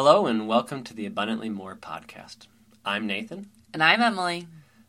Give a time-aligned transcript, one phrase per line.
[0.00, 2.46] Hello and welcome to the Abundantly More podcast.
[2.84, 3.50] I'm Nathan.
[3.74, 4.46] And I'm Emily.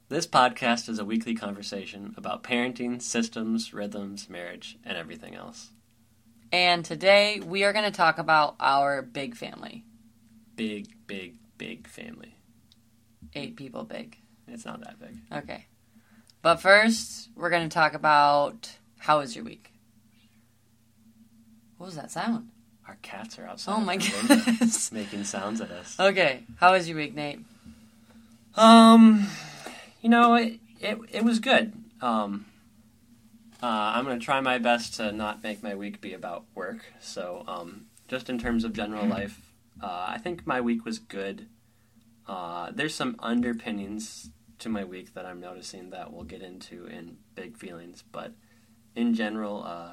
[0.08, 5.72] This podcast is a weekly conversation about parenting, systems, rhythms, marriage, and everything else.
[6.52, 9.84] And today we are going to talk about our big family.
[10.56, 12.36] Big, big, big family.
[13.34, 14.16] Eight people big.
[14.48, 15.18] It's not that big.
[15.34, 15.66] Okay.
[16.44, 19.74] But first, we're going to talk about how was your week?
[21.78, 22.50] What was that sound?
[22.90, 23.76] Our cats are outside.
[23.76, 24.92] Oh my of the goodness.
[24.92, 25.96] Making sounds at us.
[26.00, 26.42] Okay.
[26.56, 27.40] How was your week, Nate?
[28.56, 29.28] Um,
[30.02, 31.72] you know, it it, it was good.
[32.02, 32.48] Um,
[33.62, 36.80] uh, I'm gonna try my best to not make my week be about work.
[37.00, 39.40] So, um, just in terms of general life,
[39.84, 41.46] uh, I think my week was good.
[42.28, 47.18] Uh, there's some underpinnings to my week that I'm noticing that we'll get into in
[47.36, 48.34] big feelings, but
[48.96, 49.92] in general, uh,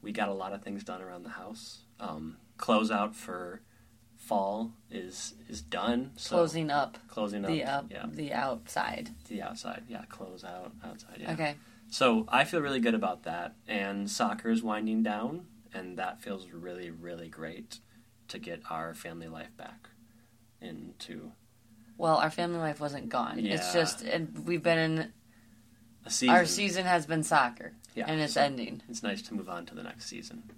[0.00, 1.83] we got a lot of things done around the house.
[2.00, 3.60] Um, closeout for
[4.16, 6.12] fall is is done.
[6.16, 9.10] So Closing up closing up the up, yeah the outside.
[9.28, 11.56] the outside yeah close out outside yeah Okay.
[11.90, 16.48] so i feel really good about that and soccer is winding down and that feels
[16.50, 17.80] really really great
[18.28, 19.90] to get our family life back
[20.62, 21.32] into
[21.98, 23.38] Well, our family life wasn't gone.
[23.38, 25.12] It's just and we've been in
[26.06, 28.80] a season our season has been soccer yeah and it's so ending.
[28.88, 30.54] it's nice to move on to the next season yeah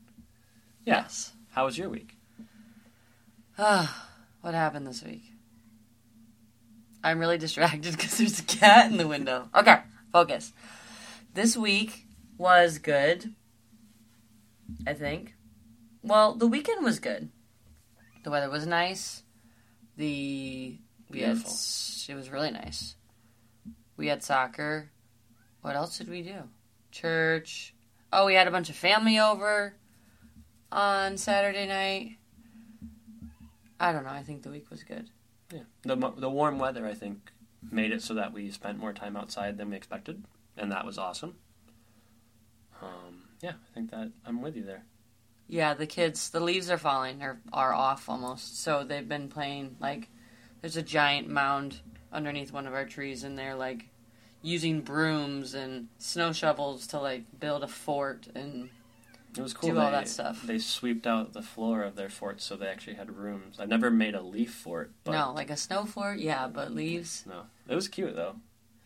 [0.87, 1.33] Yes.
[1.51, 2.17] how was your week
[3.59, 4.09] Ah,
[4.43, 5.25] what happened this week?
[7.03, 9.49] I'm really distracted because there's a cat in the window.
[9.55, 9.79] Okay,
[10.13, 10.53] focus.
[11.33, 12.05] This week
[12.37, 13.33] was good.
[14.87, 15.35] I think.
[16.03, 17.31] Well, the weekend was good.
[18.25, 19.23] The weather was nice.
[19.97, 20.79] The
[21.11, 21.51] we had Beautiful.
[21.53, 22.97] s- it was really nice.
[23.97, 24.91] We had soccer.
[25.63, 26.43] What else did we do?
[26.91, 27.75] Church.
[28.13, 29.77] Oh, we had a bunch of family over
[30.73, 32.17] on Saturday night.
[33.79, 34.11] I don't know.
[34.11, 35.09] I think the week was good.
[35.53, 37.31] yeah the, the warm weather i think
[37.71, 40.25] made it so that we spent more time outside than we expected
[40.57, 41.37] and that was awesome
[42.83, 44.85] um, yeah i think that i'm with you there
[45.49, 48.61] Yeah, the kids, the leaves are falling or are off almost.
[48.65, 50.09] So they've been playing like
[50.61, 51.81] there's a giant mound
[52.13, 53.89] underneath one of our trees, and they're like
[54.43, 58.27] using brooms and snow shovels to like build a fort.
[58.35, 58.71] And
[59.39, 59.71] It was cool.
[59.71, 60.43] do all that stuff.
[60.43, 63.59] They sweeped out the floor of their fort, so they actually had rooms.
[63.61, 67.25] I've never made a leaf fort, but no, like a snow fort, yeah, but leaves.
[67.27, 68.37] no, it was cute though.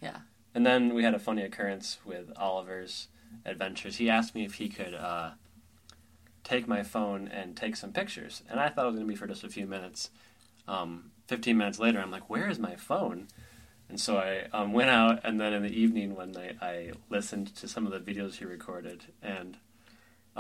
[0.03, 0.19] Yeah.
[0.55, 3.09] And then we had a funny occurrence with Oliver's
[3.45, 3.97] adventures.
[3.97, 5.31] He asked me if he could uh,
[6.43, 9.17] take my phone and take some pictures, and I thought it was going to be
[9.17, 10.11] for just a few minutes.
[10.67, 13.29] Um, Fifteen minutes later, I'm like, "Where is my phone?"
[13.89, 17.55] And so I um, went out, and then in the evening, one night, I listened
[17.55, 19.57] to some of the videos he recorded, and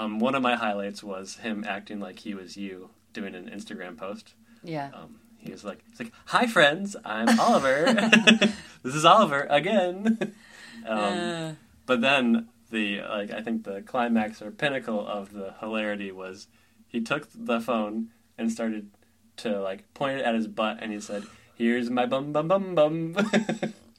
[0.00, 3.97] um, one of my highlights was him acting like he was you doing an Instagram
[3.97, 4.34] post.
[4.65, 4.91] Yeah.
[4.94, 7.84] Um, he was like, he's like, "Hi friends, I'm Oliver.
[8.83, 10.34] this is Oliver again."
[10.87, 11.53] um, Uh,
[11.87, 16.47] but then the like, I think the climax or pinnacle of the hilarity was
[16.87, 18.91] he took the phone and started
[19.38, 21.25] to like point it at his butt, and he said,
[21.56, 23.17] "Here's my bum bum bum bum,"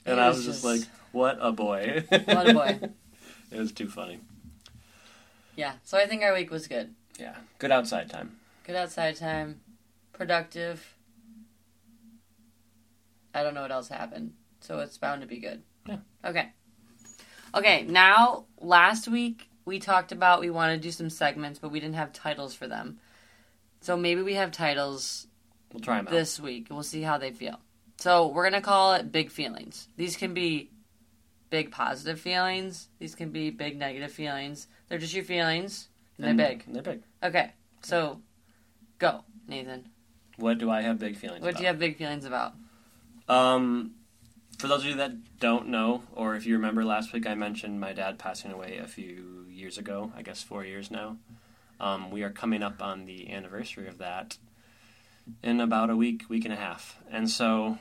[0.06, 0.82] and I was was just just- like,
[1.12, 2.04] "What a boy!
[2.10, 2.80] What a boy.
[3.52, 4.20] it was too funny.
[5.62, 5.74] Yeah.
[5.84, 6.96] So I think our week was good.
[7.20, 8.38] Yeah, good outside time.
[8.66, 9.62] Good outside time,
[10.12, 10.96] productive.
[13.34, 15.62] I don't know what else happened, so it's bound to be good.
[15.88, 15.98] Yeah.
[16.26, 16.50] Okay.
[17.54, 21.80] Okay, now last week we talked about we want to do some segments, but we
[21.80, 22.98] didn't have titles for them.
[23.82, 25.28] So maybe we have titles
[25.72, 26.12] We'll try them out.
[26.12, 26.68] this week.
[26.72, 27.60] We'll see how they feel.
[27.98, 29.88] So we're gonna call it big feelings.
[29.96, 30.72] These can be
[31.52, 32.88] big positive feelings.
[32.98, 34.66] These can be big negative feelings.
[34.90, 36.64] They're just your feelings, and they're big.
[36.68, 37.04] They're big.
[37.22, 37.52] Okay,
[37.84, 38.22] so
[38.98, 39.90] go, Nathan.
[40.38, 41.58] What do I have big feelings What about?
[41.58, 42.54] do you have big feelings about?
[43.30, 43.92] Um,
[44.58, 47.80] for those of you that don't know, or if you remember last week, I mentioned
[47.80, 50.12] my dad passing away a few years ago.
[50.16, 51.18] I guess four years now.
[51.80, 54.38] Um, we are coming up on the anniversary of that
[55.44, 57.78] in about a week, week and a half, and so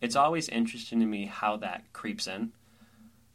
[0.00, 2.52] it's always interesting to me how that creeps in.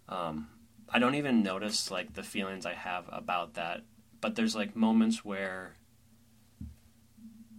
[0.10, 0.50] Um,
[0.90, 3.82] I don't even notice like the feelings I have about that,
[4.22, 5.76] but there's like moments where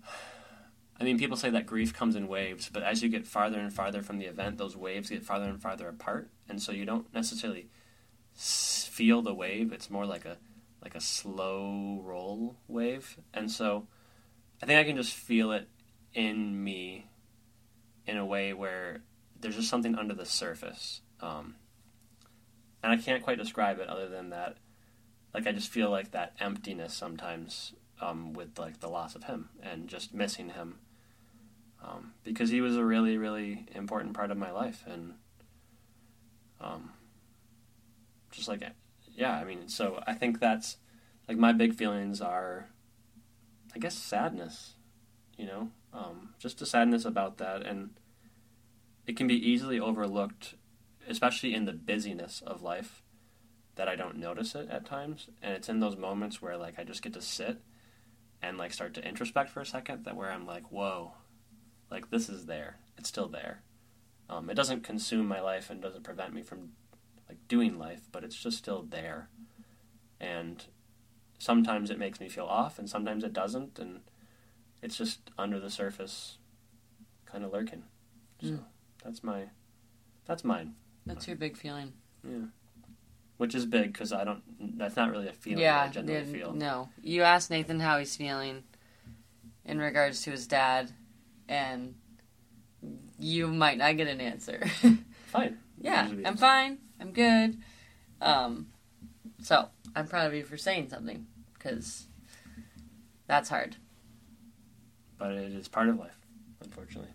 [1.00, 3.72] I mean, people say that grief comes in waves, but as you get farther and
[3.72, 7.12] farther from the event, those waves get farther and farther apart, and so you don't
[7.12, 7.68] necessarily
[8.34, 9.72] feel the wave.
[9.72, 10.38] It's more like a
[10.82, 13.86] like a slow roll wave, and so
[14.62, 15.68] I think I can just feel it
[16.12, 17.06] in me
[18.06, 19.02] in a way where
[19.40, 21.56] there's just something under the surface, um,
[22.84, 24.58] and I can't quite describe it other than that.
[25.32, 29.48] Like I just feel like that emptiness sometimes um, with like the loss of him
[29.62, 30.80] and just missing him
[31.82, 35.14] um, because he was a really really important part of my life and
[36.60, 36.90] um,
[38.30, 38.62] just like
[39.16, 40.76] yeah I mean so I think that's
[41.26, 42.68] like my big feelings are
[43.74, 44.74] I guess sadness
[45.38, 47.90] you know um, just a sadness about that and
[49.06, 50.54] it can be easily overlooked
[51.08, 53.02] especially in the busyness of life
[53.76, 55.28] that I don't notice it at times.
[55.42, 57.60] And it's in those moments where like I just get to sit
[58.42, 61.12] and like start to introspect for a second that where I'm like whoa
[61.90, 62.78] like this is there.
[62.98, 63.62] It's still there.
[64.30, 66.70] Um, it doesn't consume my life and doesn't prevent me from
[67.28, 69.28] like doing life but it's just still there.
[70.20, 70.64] And
[71.38, 74.00] sometimes it makes me feel off and sometimes it doesn't and
[74.82, 76.38] it's just under the surface
[77.26, 77.82] kind of lurking
[78.40, 78.64] so Mm.
[79.02, 79.44] that's my
[80.26, 80.74] that's mine
[81.06, 81.92] That's your big feeling.
[82.26, 82.46] yeah
[83.36, 84.42] which is big because i don't
[84.78, 86.88] that's not really a feeling yeah, that i generally yeah, feel no.
[87.02, 88.62] You asked Nathan how he's feeling
[89.64, 90.92] in regards to his dad,
[91.48, 91.94] and
[93.18, 94.62] you might not get an answer.
[95.26, 96.78] fine yeah, I'm it's- fine.
[97.00, 97.58] I'm good.
[98.20, 98.68] Um,
[99.42, 102.06] so I'm proud of you for saying something because
[103.26, 103.74] that's hard.
[105.18, 106.16] but it is part of life
[106.62, 107.10] unfortunately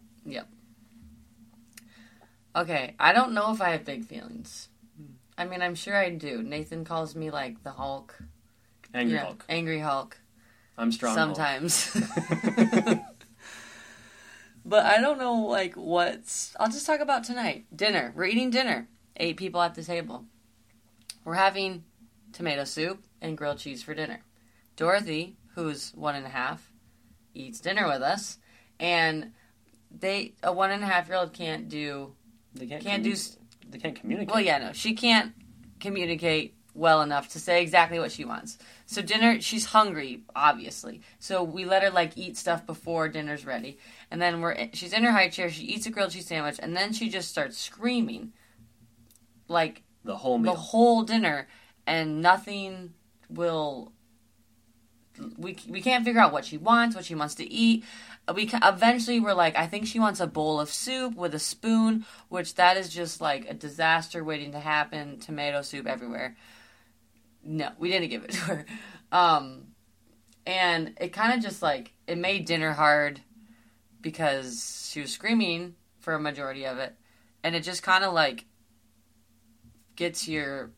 [2.55, 4.69] Okay, I don't know if I have big feelings.
[5.37, 6.41] I mean, I'm sure I do.
[6.43, 8.17] Nathan calls me like the Hulk.
[8.93, 10.17] angry Yeah, hulk Angry Hulk.
[10.77, 11.95] i'm strong sometimes.
[14.65, 17.65] but I don't know like what's I'll just talk about tonight.
[17.75, 18.13] Dinner.
[18.15, 18.87] We're eating dinner.
[19.15, 20.25] Eight people at the table.
[21.23, 21.83] We're having
[22.33, 24.21] tomato soup and grilled cheese for dinner.
[24.75, 26.71] Dorothy, who's one and a half,
[27.33, 28.37] eats dinner with us,
[28.79, 29.33] and
[29.91, 32.13] they a one and a half year old can't do
[32.55, 33.15] they can't can't do
[33.69, 35.33] they can't communicate well, yeah, no, she can't
[35.79, 38.57] communicate well enough to say exactly what she wants.
[38.85, 41.01] So dinner, she's hungry, obviously.
[41.19, 43.77] So we let her like eat stuff before dinner's ready,
[44.09, 45.49] and then we're she's in her high chair.
[45.49, 48.33] She eats a grilled cheese sandwich, and then she just starts screaming,
[49.47, 51.47] like the whole the whole dinner,
[51.85, 52.93] and nothing
[53.29, 53.91] will.
[55.37, 57.83] We we can't figure out what she wants, what she wants to eat.
[58.33, 61.39] We ca- eventually we're like, I think she wants a bowl of soup with a
[61.39, 65.19] spoon, which that is just like a disaster waiting to happen.
[65.19, 66.35] Tomato soup everywhere.
[67.43, 68.65] No, we didn't give it to her,
[69.11, 69.67] um,
[70.45, 73.21] and it kind of just like it made dinner hard
[74.01, 76.95] because she was screaming for a majority of it,
[77.43, 78.45] and it just kind of like
[79.95, 80.71] gets your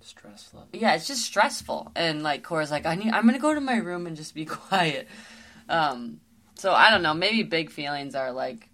[0.00, 1.92] stress level yeah, it's just stressful.
[1.94, 4.44] And like Cora's like, I need I'm gonna go to my room and just be
[4.46, 5.08] quiet.
[5.70, 6.20] Um
[6.56, 8.68] so I don't know, maybe big feelings are like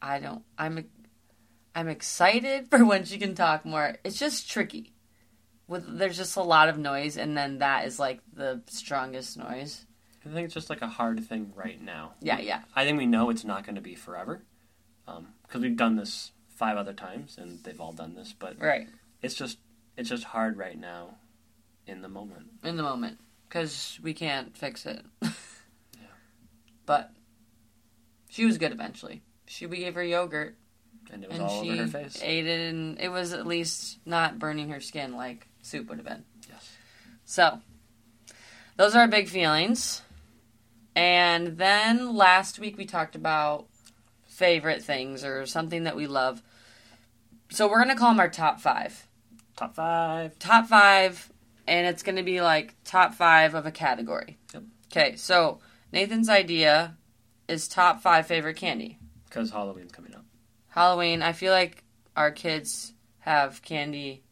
[0.00, 0.84] I- don't I'm
[1.74, 3.96] I'm excited for when she can talk more.
[4.04, 4.92] It's just tricky.
[5.66, 9.84] With there's just a lot of noise and then that is like the strongest noise.
[10.24, 12.62] i think it's just like a hard thing right now Yeah, yeah.
[12.74, 14.42] I think we know it's not going to be forever,
[15.04, 18.32] because we've done this five other times and they've all done this.
[18.38, 18.88] But Right.
[19.20, 19.58] it's just
[19.96, 21.16] it's just hard right now,
[21.86, 22.46] in the moment.
[22.64, 23.18] in the moment
[23.48, 25.04] because we can't fix it.
[26.86, 27.12] But
[28.30, 29.20] she was good eventually.
[29.46, 30.56] She we gave her yogurt
[31.12, 32.18] And it was and all she over her face.
[32.22, 36.06] ate it, and it was at least not burning her skin like soup would have
[36.06, 36.24] been.
[36.48, 36.72] Yes.
[37.26, 37.60] So
[38.76, 40.00] those are our big feelings.
[40.96, 43.66] And then last week we talked about
[44.26, 46.42] favorite things or something that we love.
[47.50, 49.06] So we're gonna call them our top five.
[49.56, 50.38] Top five.
[50.38, 51.30] top five,
[51.68, 54.38] and it's going to be like top five of a category.
[54.54, 54.62] Yep.
[54.90, 55.60] Okay, so
[55.92, 56.96] Nathan's idea
[57.46, 58.98] is top five favorite candy.
[59.28, 60.24] Because Halloween's coming up.
[60.68, 61.84] Halloween, I feel like
[62.16, 64.22] our kids have candy.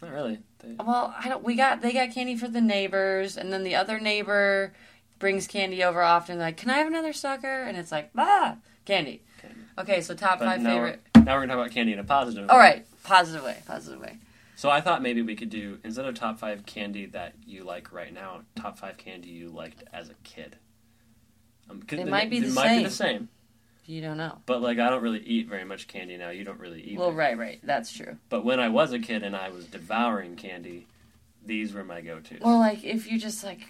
[0.00, 0.38] Not really.
[0.60, 1.42] They, Well, I don't.
[1.42, 4.72] We got they got candy for the neighbors, and then the other neighbor
[5.18, 6.38] brings candy over often.
[6.38, 7.62] Like, can I have another sucker?
[7.62, 9.22] And it's like, ah, candy.
[9.40, 9.56] Candy.
[9.78, 11.00] Okay, so top but five now favorite.
[11.14, 12.48] We're, now we're gonna talk about candy in a positive.
[12.48, 12.62] All way.
[12.62, 14.18] right, positive way, positive way.
[14.60, 17.94] So I thought maybe we could do instead of top five candy that you like
[17.94, 20.58] right now, top five candy you liked as a kid.
[21.70, 22.82] Um, They might be the might be same.
[22.82, 23.28] the same.
[23.86, 24.36] You don't know.
[24.44, 26.28] But like I don't really eat very much candy now.
[26.28, 26.98] You don't really eat.
[26.98, 27.58] Well, right, right.
[27.62, 28.18] That's true.
[28.28, 30.86] But when I was a kid and I was devouring candy,
[31.42, 32.40] these were my go-tos.
[32.42, 33.62] Well, like if you're just like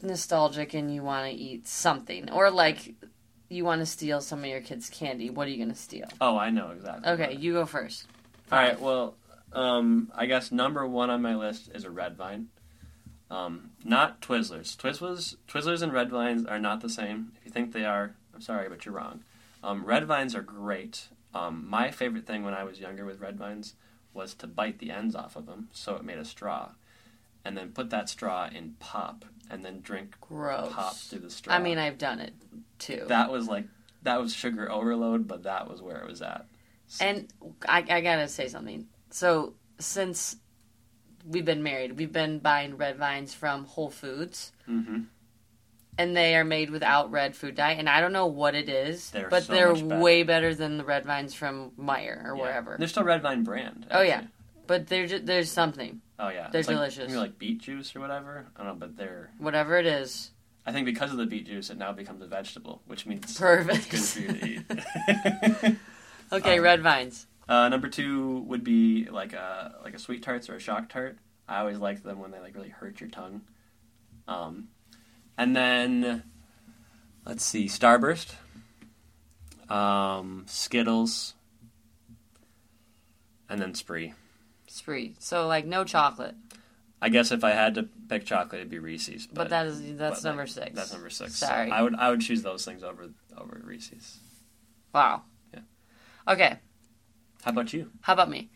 [0.00, 2.94] nostalgic and you want to eat something, or like
[3.48, 6.06] you want to steal some of your kids' candy, what are you gonna steal?
[6.20, 7.10] oh, I know exactly.
[7.10, 8.06] Okay, you go first.
[8.52, 8.80] All right.
[8.80, 9.16] Well,
[9.52, 12.48] um, I guess number one on my list is a red vine.
[13.30, 14.76] Um, not Twizzlers.
[14.76, 17.32] Twizzlers, Twizzlers and red vines are not the same.
[17.38, 19.22] If you think they are, I'm sorry, but you're wrong.
[19.62, 21.08] Um, red vines are great.
[21.32, 23.74] Um, my favorite thing when I was younger with red vines
[24.12, 26.70] was to bite the ends off of them, so it made a straw.
[27.44, 30.72] and then put that straw in pop, and then drink Gross.
[30.72, 31.54] pop through the straw.
[31.54, 32.34] I mean, I've done it
[32.78, 33.04] too.
[33.06, 33.66] that was like
[34.02, 36.46] that was sugar overload, but that was where it was at.
[37.00, 37.28] And
[37.68, 38.88] I, I gotta say something.
[39.10, 40.36] So since
[41.26, 45.02] we've been married, we've been buying red vines from Whole Foods, hmm
[45.98, 47.72] and they are made without red food dye.
[47.72, 49.98] And I don't know what it is, They're but so they're better.
[49.98, 52.42] way better than the red vines from Meijer or Yeah.
[52.42, 52.76] wherever.
[52.78, 53.86] They're still Red Vine brand.
[53.90, 54.22] Oh, yeah.
[54.66, 56.48] But they're ju- there's something, Oh yeah.
[56.50, 57.08] They're It's delicious.
[57.08, 58.46] maybe like beet juice or whatever.
[58.56, 59.30] I don't know, but they're.
[59.38, 60.30] whatever it is.
[60.64, 63.92] I think because of the beet juice, it now becomes a vegetable, which means Perfect.
[63.92, 65.76] it's good for you to eat.
[66.32, 67.26] Okay, Um, red vines.
[67.50, 71.18] Uh, number two would be like a like a sweet tarts or a shock tart.
[71.48, 73.42] I always like them when they like really hurt your tongue.
[74.28, 74.68] Um,
[75.36, 76.22] and then
[77.26, 78.34] let's see, Starburst,
[79.68, 81.34] um, Skittles,
[83.48, 84.14] and then Spree.
[84.68, 85.16] Spree.
[85.18, 86.36] So like no chocolate,
[87.02, 89.26] I guess if I had to pick chocolate, it'd be Reese's.
[89.26, 90.70] but, that is that's but, like, number six.
[90.76, 91.34] That's number six.
[91.36, 91.70] So Sorry.
[91.70, 94.18] I would I would choose those things over over Reese's.
[94.94, 95.22] Wow.
[95.52, 95.60] Yeah.
[96.28, 96.58] Okay.
[97.42, 97.90] How about you?
[98.02, 98.50] How about me?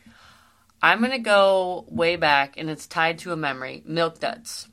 [0.82, 3.82] I'm gonna go way back, and it's tied to a memory.
[3.86, 4.68] Milk Duds.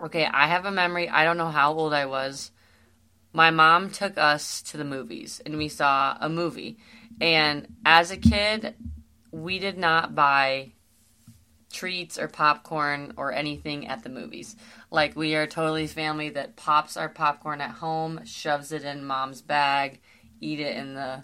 [0.00, 1.08] Okay, I have a memory.
[1.08, 2.50] I don't know how old I was.
[3.32, 6.78] My mom took us to the movies, and we saw a movie.
[7.20, 8.74] And as a kid,
[9.30, 10.72] we did not buy
[11.72, 14.56] treats or popcorn or anything at the movies.
[14.90, 19.42] Like we are totally family that pops our popcorn at home, shoves it in mom's
[19.42, 20.00] bag,
[20.40, 21.22] eat it in the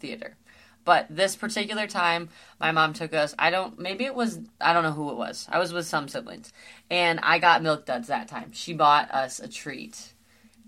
[0.00, 0.36] theater.
[0.84, 3.34] But this particular time, my mom took us.
[3.38, 3.78] I don't.
[3.78, 4.40] Maybe it was.
[4.60, 5.46] I don't know who it was.
[5.50, 6.52] I was with some siblings,
[6.90, 8.52] and I got Milk Duds that time.
[8.52, 10.14] She bought us a treat,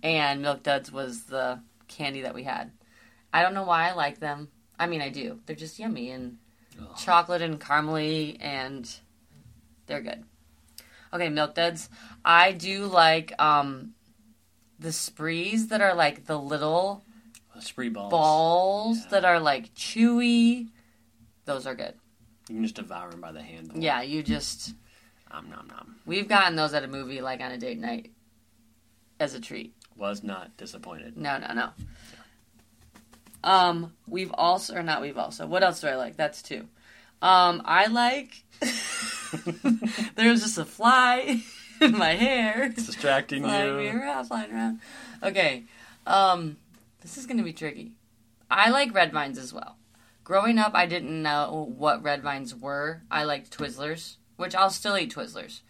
[0.02, 2.72] and Milk Duds was the candy that we had.
[3.32, 4.48] I don't know why I like them.
[4.78, 5.40] I mean, I do.
[5.46, 6.38] They're just yummy and
[6.78, 6.96] Ugh.
[6.98, 8.88] chocolate and caramely, and
[9.86, 10.24] they're good.
[11.14, 11.88] Okay, Milk Duds.
[12.24, 13.94] I do like um,
[14.78, 17.04] the sprees that are like the little
[17.62, 18.10] Spree balls.
[18.10, 19.08] balls Yeah.
[19.10, 20.68] that are like chewy.
[21.44, 21.94] Those are good.
[22.48, 23.78] You can just devour them by the handle.
[23.78, 24.74] Yeah, you just
[25.32, 25.96] Nom nom nom.
[26.06, 28.10] we've gotten those at a movie like on a date night
[29.20, 29.74] as a treat.
[29.96, 31.16] Was not disappointed.
[31.16, 31.70] No, no, no.
[33.44, 35.46] Um, we've also or not we've also.
[35.46, 36.16] What else do I like?
[36.16, 36.68] That's two.
[37.20, 38.44] Um, I like
[40.16, 41.42] there's just a fly
[41.80, 42.64] in my hair.
[42.76, 43.98] It's distracting flying me you.
[43.98, 44.80] around, flying around.
[45.22, 45.64] Okay,
[46.06, 46.56] um,
[47.02, 47.92] this is gonna be tricky.
[48.50, 49.76] I like red vines as well.
[50.24, 53.02] Growing up, I didn't know what red vines were.
[53.10, 55.62] I liked Twizzlers, which I'll still eat Twizzlers.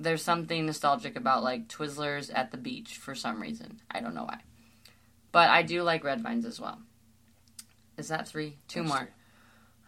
[0.00, 3.80] There's something nostalgic about like Twizzlers at the beach for some reason.
[3.90, 4.40] I don't know why,
[5.32, 6.80] but I do like red vines as well.
[7.96, 8.58] Is that three?
[8.68, 8.98] Two That's more.
[8.98, 9.08] three.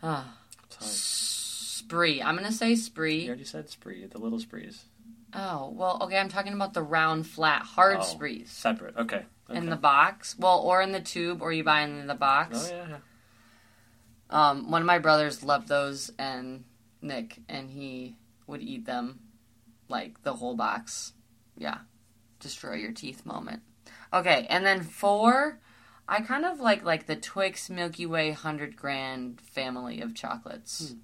[0.02, 0.36] Ah,
[0.70, 0.90] Sorry.
[0.92, 2.22] spree.
[2.22, 3.22] I'm gonna say spree.
[3.22, 4.84] You already said spree, the little sprees.
[5.32, 8.50] Oh, well, okay, I'm talking about the round, flat, hard Oh, sprees.
[8.50, 8.96] Separate.
[8.96, 9.24] Okay.
[9.48, 9.58] okay.
[9.58, 10.36] In the box.
[10.38, 12.68] Well, or in the tube, or you buy them in the box.
[12.70, 12.96] Oh yeah, yeah.
[14.30, 16.64] Um, one of my brothers loved those, and
[17.02, 18.16] Nick, and he
[18.46, 19.20] would eat them,
[19.88, 21.12] like, the whole box.
[21.56, 21.78] Yeah.
[22.38, 23.62] Destroy your teeth moment.
[24.12, 25.60] Okay, and then four,
[26.08, 30.94] I kind of like, like, the Twix Milky Way 100 grand family of chocolates.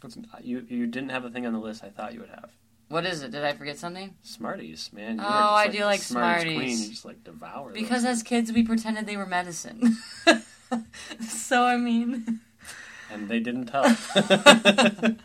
[0.00, 2.50] What's- You you didn't have a thing on the list I thought you would have.
[2.88, 3.30] What is it?
[3.32, 4.14] Did I forget something?
[4.22, 5.16] Smarties, man.
[5.18, 6.56] You Oh, I like do like Smarties Smarties.
[6.58, 6.78] Queen.
[6.78, 7.74] You just like devour them.
[7.74, 9.98] Because as kids, we pretended they were medicine.
[11.20, 12.40] so, I mean,
[13.12, 13.96] and they didn't help.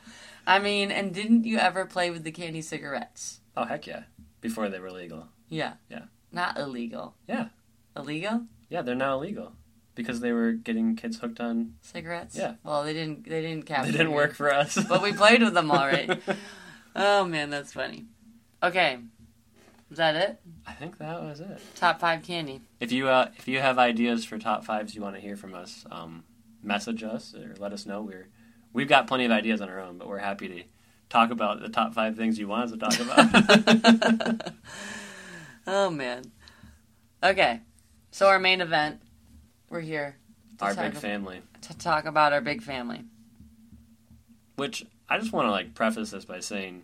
[0.46, 3.40] I mean, and didn't you ever play with the candy cigarettes?
[3.56, 4.04] oh heck yeah!
[4.42, 5.28] Before they were legal.
[5.50, 5.74] Yeah.
[5.90, 6.04] Yeah.
[6.32, 7.14] Not illegal.
[7.28, 7.50] Yeah.
[7.96, 9.54] Illegal Yeah, they're now illegal
[9.94, 11.76] because they were getting kids hooked on.
[11.82, 12.36] cigarettes?
[12.36, 12.56] Yeah.
[12.64, 13.30] Well, they didn't.
[13.30, 13.92] They didn't capture.
[13.92, 14.78] They didn't work for us.
[14.90, 16.10] But we played with them all right.
[16.96, 18.06] Oh man, that's funny.
[18.62, 19.00] Okay.
[19.92, 20.40] Is that it?
[20.66, 21.62] I think that was it.
[21.76, 22.62] Top five candy.
[22.80, 25.54] If you uh, if you have ideas for top fives you want to hear from
[25.54, 26.24] us, um,
[26.64, 28.02] message us or let us know.
[28.02, 28.28] We're
[28.74, 30.64] we've got plenty of ideas on our own, but we're happy to
[31.10, 34.54] talk about the top five things you want us to talk about.
[35.68, 36.32] oh man.
[37.22, 37.62] Okay.
[38.12, 39.02] So our main event.
[39.70, 40.18] We're here.
[40.60, 41.42] our big ab- family.
[41.62, 43.06] To talk about our big family.
[44.56, 46.82] Which I just want to like preface this by saying,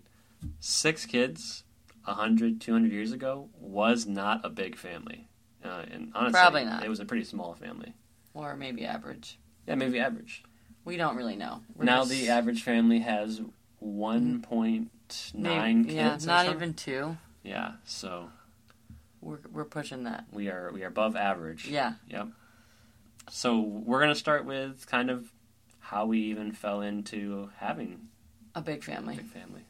[0.59, 1.63] six kids,
[2.03, 5.27] 100, 200 years ago was not a big family.
[5.65, 6.85] Uh, and honestly, Probably not.
[6.85, 7.91] It was a pretty small family.
[8.35, 9.39] Or maybe average.
[9.67, 10.43] Yeah, maybe average.
[10.85, 11.61] We don't really know.
[11.75, 13.41] We're now just- the average family has
[13.83, 14.89] 1.9
[15.33, 15.95] maybe- kids.
[15.95, 16.53] Yeah, not something.
[16.55, 17.17] even two.
[17.41, 18.29] Yeah, so
[19.21, 20.25] We're we're pushing that.
[20.31, 21.67] we are we are above average.
[21.67, 21.93] Yeah.
[22.09, 22.27] Yep.
[23.31, 25.33] So we're gonna start with kind of
[25.79, 28.07] how we even fell into having
[28.59, 29.15] A big family.
[29.15, 29.61] Big family.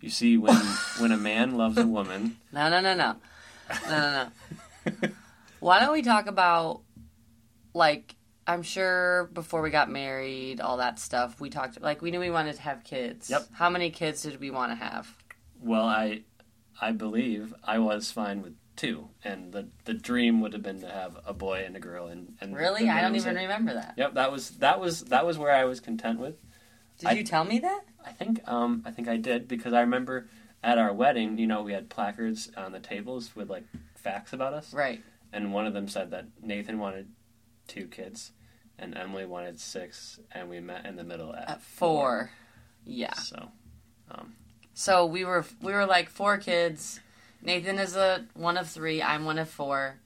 [0.00, 0.56] You see, when
[0.98, 3.16] when a man loves a woman, No, no, no, no,
[3.88, 4.28] no, no,
[4.92, 5.08] no.
[5.60, 6.82] Why don't we talk about
[7.74, 8.14] like
[8.46, 11.40] I'm sure before we got married, all that stuff.
[11.40, 13.30] We talked like we knew we wanted to have kids.
[13.30, 13.46] Yep.
[13.52, 15.14] How many kids did we want to have?
[15.62, 16.22] well, I
[16.80, 20.88] I believe I was fine with two, and the the dream would have been to
[20.90, 22.08] have a boy and a girl.
[22.08, 22.88] And, and Really?
[22.88, 23.42] I don't even it.
[23.42, 23.94] remember that.
[23.96, 26.34] Yep, that was that was that was where I was content with.
[26.98, 27.82] Did I- you tell me that?
[28.04, 30.28] I think um I think I did because I remember
[30.62, 34.52] at our wedding, you know, we had placards on the tables with like facts about
[34.54, 35.02] us, Right.
[35.32, 37.08] and one of them said that Nathan wanted
[37.68, 38.32] two kids,
[38.78, 42.30] and Emily wanted six, and we met in the middle at, At four.
[42.84, 43.14] Yeah.
[43.14, 43.50] So,
[44.10, 44.34] um,
[44.74, 47.00] So we were we were like four kids.
[47.42, 49.02] Nathan is a one of three.
[49.02, 49.98] I'm one of four.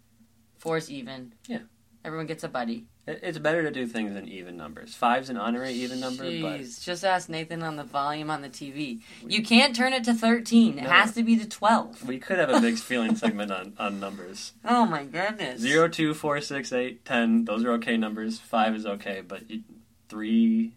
[0.59, 1.35] Four's even.
[1.47, 1.61] Yeah.
[2.05, 2.87] Everyone gets a buddy.
[3.07, 4.95] It, it's better to do things in even numbers.
[4.95, 8.49] Five's an honorary even number, but Jeez, just ask Nathan on the volume on the
[8.49, 9.01] TV.
[9.27, 10.79] You can't turn it to 13.
[10.79, 12.07] It has to be to 12.
[12.07, 14.53] we could have a big feeling segment on, on numbers.
[14.65, 15.61] Oh my goodness.
[15.61, 17.45] Zero, two, four, six, eight, ten.
[17.45, 18.39] Those are okay numbers.
[18.39, 19.63] Five is okay, but you,
[20.09, 20.73] three,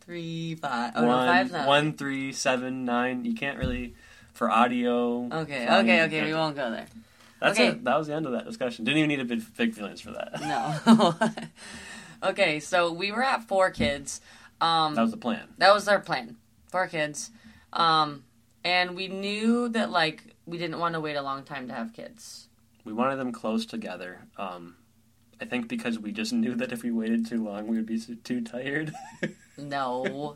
[0.00, 0.92] Three, five.
[0.96, 1.66] Oh, no, one, five's not.
[1.66, 3.24] one, three, seven, nine.
[3.24, 3.94] You can't really
[4.34, 5.24] for audio.
[5.32, 6.24] Okay, okay, okay.
[6.24, 6.86] We won't go there.
[7.44, 7.68] That's okay.
[7.68, 7.84] it.
[7.84, 8.84] That was the end of that discussion.
[8.84, 10.40] Didn't even need a big, big feelings for that.
[10.40, 11.14] No.
[12.30, 14.20] okay, so we were at four kids.
[14.60, 15.48] Um, That was the plan.
[15.58, 16.36] that was our plan.
[16.70, 17.30] Four kids.
[17.72, 18.24] Um,
[18.64, 21.92] and we knew that, like, we didn't want to wait a long time to have
[21.92, 22.48] kids.
[22.84, 24.20] We wanted them close together.
[24.38, 24.76] Um,
[25.40, 27.98] I think because we just knew that if we waited too long, we would be
[27.98, 28.92] too tired.
[29.56, 30.34] No.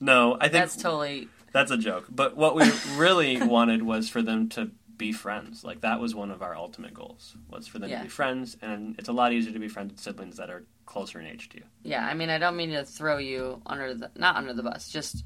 [0.00, 1.28] no, I think That's totally.
[1.52, 2.06] That's a joke.
[2.10, 4.70] But what we really wanted was for them to
[5.06, 5.64] be friends.
[5.64, 7.36] Like that was one of our ultimate goals.
[7.50, 7.98] Was for them Yeah.
[7.98, 10.64] to be friends, and it's a lot easier to be friends with siblings that are
[10.86, 11.64] closer in age to you.
[11.82, 14.88] Yeah, I mean, I don't mean to throw you under the not under the bus.
[14.88, 15.24] Just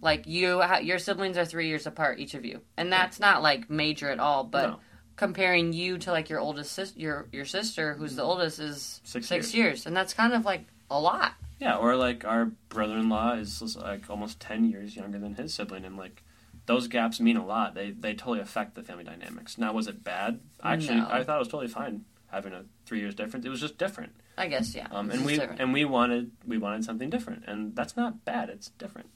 [0.00, 3.70] like you, your siblings are three years apart, each of you, and that's not like
[3.70, 4.44] major at all.
[4.44, 4.80] But No.
[5.16, 8.30] comparing you to like your oldest sis, your your sister, who's the mm-hmm.
[8.30, 9.54] oldest, is Six six years.
[9.54, 11.32] years, and that's kind of like a lot.
[11.60, 15.96] Yeah, or like our brother-in-law is like almost ten years younger than his sibling, and
[15.96, 16.22] like
[16.66, 17.74] those gaps mean a lot.
[17.74, 19.58] They they totally affect the family dynamics.
[19.58, 20.40] Now, was it bad?
[20.62, 21.08] Actually, No.
[21.10, 23.44] I thought it was totally fine having a three years difference.
[23.46, 24.12] It was just different.
[24.36, 24.88] I guess, yeah.
[24.90, 25.60] Um, and we different.
[25.60, 28.48] and we wanted we wanted something different, and that's not bad.
[28.50, 29.08] It's different.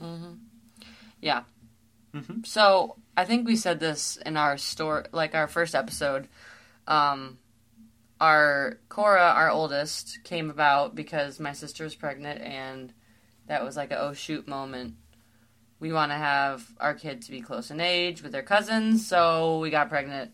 [0.00, 0.38] Mhm.
[1.20, 1.42] Yeah.
[2.12, 6.28] hmm So I think we said this in our store, like our first episode.
[6.86, 7.38] Um,
[8.20, 12.92] our Cora, our oldest, came about because my sister was pregnant, and
[13.46, 14.94] that was like a oh shoot moment.
[15.80, 19.58] We want to have our kid to be close in age with their cousins, so
[19.58, 20.30] we got pregnant.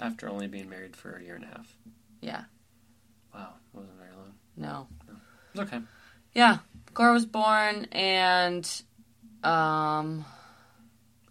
[0.00, 1.76] After only being married for a year and a half.
[2.20, 2.44] Yeah.
[3.34, 4.32] Wow, it wasn't very long.
[4.56, 4.86] No.
[5.52, 5.80] It's okay.
[6.34, 6.58] Yeah.
[6.94, 8.68] Cora was born, and
[9.44, 10.24] um,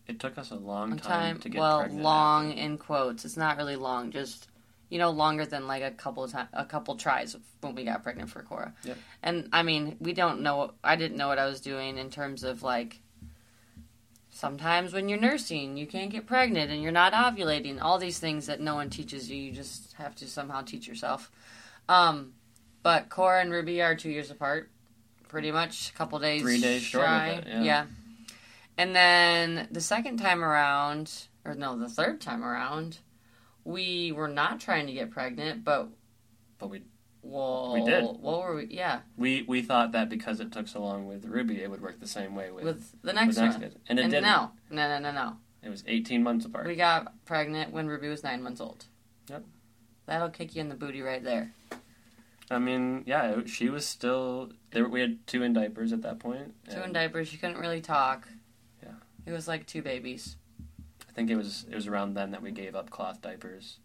[0.08, 1.40] It took us a long long time, time.
[1.42, 2.04] to get well, pregnant.
[2.04, 3.26] long in quotes.
[3.26, 4.12] It's not really long.
[4.12, 4.48] Just
[4.90, 8.04] you know, longer than like a couple of time, a couple tries when we got
[8.04, 8.74] pregnant for Cora.
[8.84, 8.98] Yep.
[9.24, 10.74] And I mean, we don't know.
[10.84, 13.00] I didn't know what I was doing in terms of like.
[14.42, 17.80] Sometimes when you're nursing, you can't get pregnant and you're not ovulating.
[17.80, 21.30] All these things that no one teaches you, you just have to somehow teach yourself.
[21.88, 22.34] Um,
[22.82, 24.72] but Cora and Ruby are two years apart,
[25.28, 25.92] pretty much.
[25.92, 27.28] A couple days, Three days short of shy.
[27.30, 27.62] it, yeah.
[27.62, 27.86] yeah.
[28.80, 31.14] And then the second time around,
[31.46, 32.98] or no, the third time around,
[33.64, 35.88] we were not trying to get pregnant, but
[36.58, 36.82] But we
[37.24, 38.04] well, We did.
[38.04, 38.68] What were we?
[38.70, 42.00] Yeah, we we thought that because it took so long with Ruby, it would work
[42.00, 43.62] the same way with, with the with next the next one.
[43.64, 44.26] kid, and it and didn't.
[44.26, 45.38] no, no, no, no, no.
[45.64, 46.68] It was eighteen months apart.
[46.68, 48.86] We got pregnant when Ruby was nine months old.
[49.30, 49.44] Yep.
[50.08, 51.54] That'll kick you in the booty right there.
[52.50, 54.52] I mean, yeah, she was still.
[54.72, 56.54] There, we had two in diapers at that point.
[56.70, 57.28] Two in diapers.
[57.30, 58.28] She couldn't really talk.
[58.84, 58.96] Yeah.
[59.26, 60.36] It was like two babies.
[61.08, 63.78] I think it was it was around then that we gave up cloth diapers.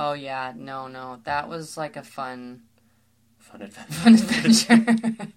[0.00, 2.62] Oh yeah, no, no, that was like a fun,
[3.38, 3.92] Fun adventure.
[3.94, 5.32] fun adventure.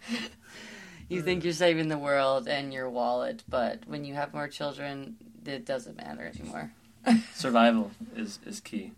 [1.10, 1.26] you hmm.
[1.26, 5.15] think you're saving the world and your wallet, but when you have more children,
[5.47, 6.74] it doesn't matter anymore.
[7.34, 8.91] Survival is is key.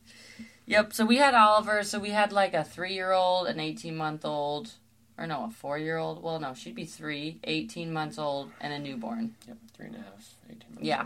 [0.66, 0.92] Yep.
[0.92, 1.82] So we had Oliver.
[1.84, 4.74] So we had like a three-year-old, an eighteen-month-old,
[5.18, 6.22] or no, a four-year-old.
[6.22, 9.36] Well, no, she'd be three, 18 months old, and a newborn.
[9.48, 10.84] Yep, three and a half, 18 months.
[10.86, 11.06] Yeah.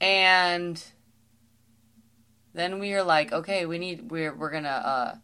[0.00, 0.80] And
[2.52, 5.14] then we are like, okay, we need we're we're gonna uh,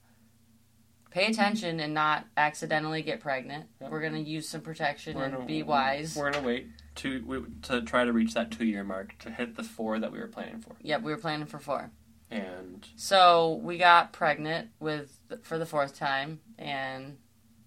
[1.11, 3.67] pay attention and not accidentally get pregnant.
[3.81, 3.91] Yep.
[3.91, 6.15] We're gonna use some protection We're and gonna- be wise.
[6.17, 9.57] We're gonna wait to we, to try to reach that two year mark to hit
[9.57, 11.91] the four that we were planning for, Yep, we were planning for four.
[12.31, 17.19] and So we got pregnant with for the fourth time, and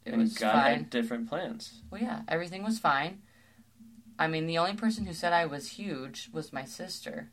[0.05, 0.75] it and was God fine.
[0.77, 1.81] had different plans.
[1.91, 3.21] Well, yeah, everything was fine.
[4.17, 7.31] I mean, the only person who said I was huge was my sister,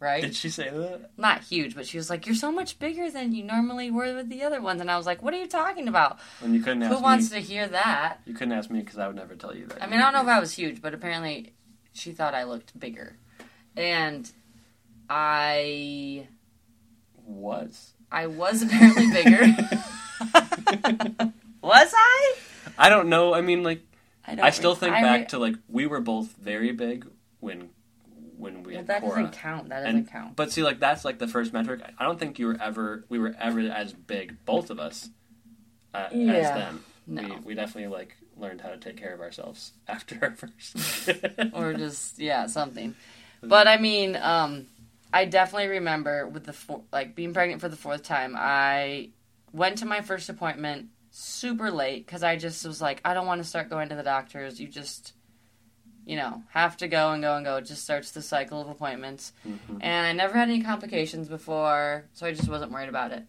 [0.00, 0.22] right?
[0.22, 1.10] Did she say that?
[1.16, 4.28] Not huge, but she was like, "You're so much bigger than you normally were with
[4.28, 6.18] the other ones," and I was like, "What are you talking about?
[6.42, 6.96] And you couldn't ask me.
[6.96, 7.40] Who wants me.
[7.40, 9.82] to hear that?" You couldn't ask me because I would never tell you that.
[9.82, 11.52] I mean, I don't know if I was huge, but apparently
[11.92, 13.16] she thought I looked bigger,
[13.76, 14.30] and
[15.08, 16.28] I
[17.26, 17.92] was.
[18.10, 19.40] I was apparently bigger.
[21.62, 22.34] was I?
[22.78, 23.34] I don't know.
[23.34, 23.82] I mean, like
[24.26, 27.06] I, I still re- think I back re- to like we were both very big
[27.40, 27.70] when
[28.44, 29.68] when we Well, had that doesn't count.
[29.70, 30.36] That doesn't And- count.
[30.36, 31.80] But see, like that's like the first metric.
[31.98, 35.08] I don't think you were ever we were ever as big, both of us,
[35.92, 36.54] uh, as Yeah.
[36.58, 36.84] them.
[37.06, 37.22] No.
[37.22, 41.10] We, we definitely like learned how to take care of ourselves after our first.
[41.52, 42.94] or just yeah something
[43.42, 44.66] but i mean um
[45.12, 49.10] i definitely remember with the four, like being pregnant for the fourth time i
[49.52, 53.40] went to my first appointment super late because i just was like i don't want
[53.40, 55.12] to start going to the doctors you just
[56.06, 57.56] you know have to go and go and go.
[57.56, 59.32] It just starts the cycle of appointments.
[59.46, 59.78] Mhm.
[59.80, 63.24] and i never had any complications before so i just wasn't worried about it.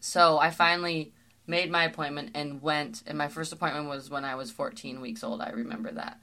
[0.00, 1.12] So i finally
[1.46, 5.22] made my appointment and went and my first appointment was when i was 14 weeks
[5.24, 5.40] old.
[5.40, 6.18] I remember that.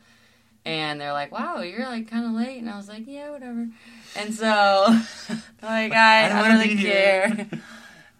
[0.65, 2.59] And they're like wow you're like kind of late.
[2.59, 3.67] And i was like yeah whatever.
[4.15, 4.85] And so
[5.61, 7.47] like i, I don't I don't really care.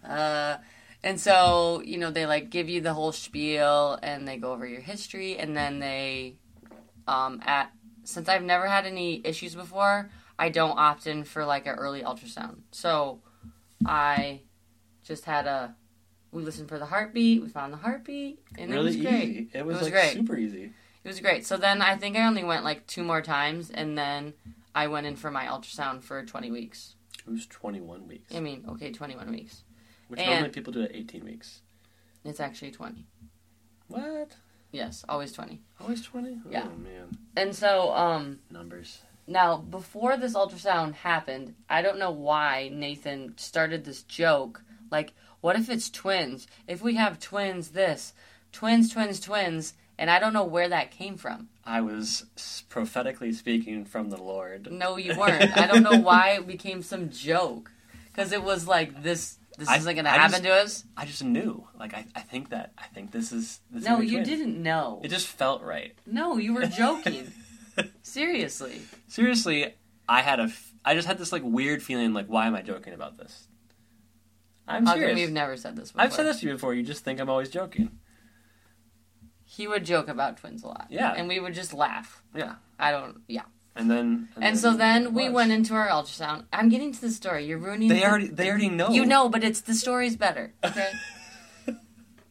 [0.08, 0.58] Uh,
[1.02, 4.64] and so you know they like give you the whole spiel and they go over
[4.64, 6.36] your history and then they
[7.06, 7.70] um, at
[8.04, 12.02] since i've never had any issues before i don't opt in for like an early
[12.02, 13.20] ultrasound so
[13.84, 14.40] i
[15.04, 15.74] just had a
[16.32, 19.50] we listened for the heartbeat we found the heartbeat and really it was great easy.
[19.54, 20.12] It was, was like great.
[20.12, 20.64] super easy.
[21.04, 23.96] it was great so then i think i only went like two more times and
[23.96, 24.34] then
[24.74, 26.94] i went in for my ultrasound for 20 weeks
[27.26, 29.62] It was twenty one weeks, i mean okay 21 weeks
[30.08, 31.62] which and- normally people do at eighteen weeks.
[32.24, 33.06] it's actually 20
[33.88, 34.36] What?
[34.76, 36.38] Yes always 20 Always twenty?
[36.48, 36.66] Yeah.
[36.72, 39.00] Oh man, and so um numbers.
[39.26, 44.62] Now, before this ultrasound happened, I don't know why Nathan started this joke.
[44.90, 46.46] Like, what if it's twins?
[46.68, 48.14] If we have twins, this.
[48.52, 49.74] Twins, twins, twins.
[49.98, 51.48] And I don't know where that came from.
[51.64, 52.24] I was
[52.68, 54.70] prophetically speaking from the Lord.
[54.70, 55.56] No, you weren't.
[55.56, 57.72] I don't know why it became some joke.
[58.06, 60.84] Because it was like, this this I- isn't going to happen just- to us.
[60.96, 61.66] I just knew.
[61.78, 63.60] Like I, I think that I think this is.
[63.70, 64.28] This is No, gonna you twins.
[64.28, 65.00] didn't know.
[65.04, 65.94] It just felt right.
[66.06, 67.32] No, you were joking.
[68.02, 68.80] Seriously.
[69.08, 69.74] Seriously,
[70.08, 70.44] I had a.
[70.44, 72.12] F- I just had this like weird feeling.
[72.12, 73.48] Like, why am I joking about this?
[74.68, 75.14] I'm How serious.
[75.14, 76.02] we've never said this before?
[76.04, 76.74] I've said this to you before.
[76.74, 77.98] You just think I'm always joking.
[79.44, 80.86] He would joke about twins a lot.
[80.90, 81.12] Yeah.
[81.16, 82.20] And we would just laugh.
[82.34, 82.56] Yeah.
[82.78, 83.42] I don't, yeah.
[83.76, 84.28] And then.
[84.40, 86.46] And so then we went into our ultrasound.
[86.52, 87.44] I'm getting to the story.
[87.46, 87.88] You're ruining.
[87.88, 88.28] They the- already.
[88.28, 88.88] They already know.
[88.90, 90.54] You know, but it's the story's better.
[90.64, 90.90] Okay.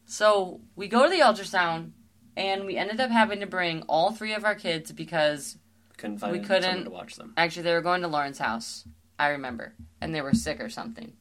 [0.06, 1.92] so we go to the ultrasound,
[2.36, 5.58] and we ended up having to bring all three of our kids because
[5.98, 7.34] Couldn't find we couldn't- to watch them.
[7.38, 8.86] actually they were going to Lauren's house.
[9.18, 11.14] I remember, and they were sick or something.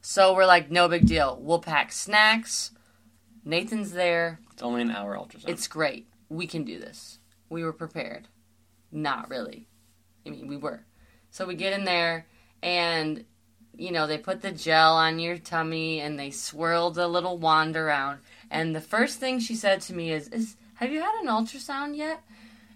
[0.00, 1.38] So we're like, no big deal.
[1.40, 2.72] We'll pack snacks.
[3.44, 4.40] Nathan's there.
[4.52, 5.48] It's only an hour ultrasound.
[5.48, 6.08] It's great.
[6.28, 7.18] We can do this.
[7.48, 8.28] We were prepared.
[8.90, 9.68] Not really.
[10.26, 10.84] I mean, we were.
[11.30, 12.26] So we get in there,
[12.62, 13.24] and,
[13.76, 17.76] you know, they put the gel on your tummy and they swirl the little wand
[17.76, 18.20] around.
[18.50, 21.96] And the first thing she said to me is, is Have you had an ultrasound
[21.96, 22.22] yet?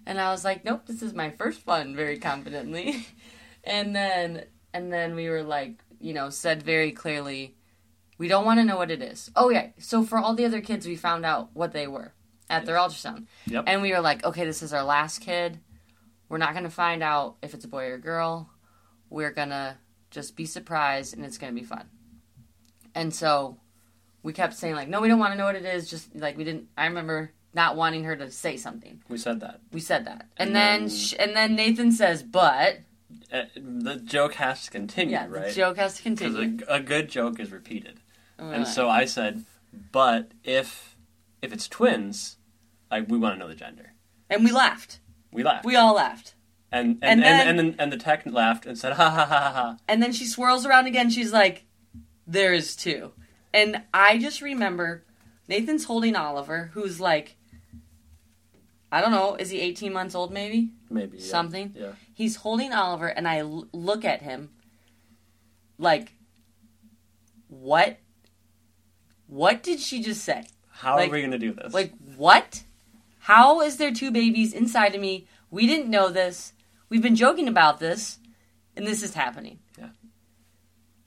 [0.05, 3.05] And I was like, Nope, this is my first one, very confidently.
[3.63, 7.55] and then, and then we were like, you know, said very clearly,
[8.17, 9.31] we don't want to know what it is.
[9.35, 9.69] Oh yeah.
[9.79, 12.13] So for all the other kids, we found out what they were
[12.49, 13.25] at their ultrasound.
[13.47, 13.63] Yep.
[13.67, 15.59] And we were like, okay, this is our last kid.
[16.33, 18.49] We're not going to find out if it's a boy or a girl.
[19.11, 19.77] We're going to
[20.09, 21.87] just be surprised and it's going to be fun.
[22.95, 23.59] And so
[24.23, 25.87] we kept saying like, no, we don't want to know what it is.
[25.87, 29.03] Just like we didn't I remember not wanting her to say something.
[29.09, 29.59] we said that.
[29.71, 30.25] We said that.
[30.35, 32.79] And, And then then- sh- and then Nathan says, "But
[33.31, 35.49] Uh, the joke has to continue, yeah, right?
[35.49, 37.99] the joke has to Because continue." a, a good joke is repeated.
[38.39, 39.45] And And like, so I said,
[39.91, 40.97] but if
[41.43, 42.37] if it's twins,
[42.89, 43.93] like we want to know the gender.
[44.31, 44.99] and we laughed.
[45.33, 45.65] We laughed.
[45.65, 46.35] We all laughed.
[46.71, 49.25] and and and and, then- and, then, and the tech laughed and said, ha ha
[49.25, 49.77] ha ha ha.
[49.87, 51.09] And then she swirls around again.
[51.09, 51.65] She's like,
[52.25, 53.11] there is two.
[53.53, 55.03] And I just remember
[55.47, 57.35] Nathan's holding Oliver, who's like,
[58.91, 60.71] I don't know, is he 18 months old maybe?
[60.89, 61.23] Maybe yeah.
[61.29, 61.73] Something.
[61.75, 61.91] Yeah.
[62.13, 64.51] He's holding Oliver, and I l- look at him
[65.77, 66.13] like,
[67.47, 67.97] what?
[69.27, 70.45] What did she just say?
[70.69, 71.73] How Like- are we gonna do this?
[71.73, 72.63] Like, what?
[73.23, 75.27] How is there two babies inside of me?
[75.49, 76.51] We didn't know this.
[76.89, 78.19] We've been joking about this,
[78.75, 79.59] and this is happening.
[79.79, 79.91] Yeah.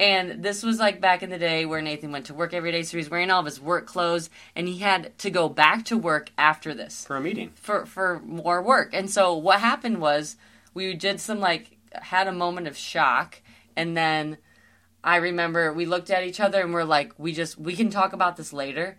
[0.01, 2.85] And this was like back in the day where Nathan went to work every day,
[2.85, 5.85] so he was wearing all of his work clothes, and he had to go back
[5.87, 7.51] to work after this For a meeting.
[7.55, 8.95] for for more work.
[8.95, 10.37] And so what happened was
[10.73, 13.43] we did some like had a moment of shock,
[13.77, 14.39] and then
[15.05, 18.15] I remember we looked at each other and we're like, we just we can talk
[18.15, 18.97] about this later.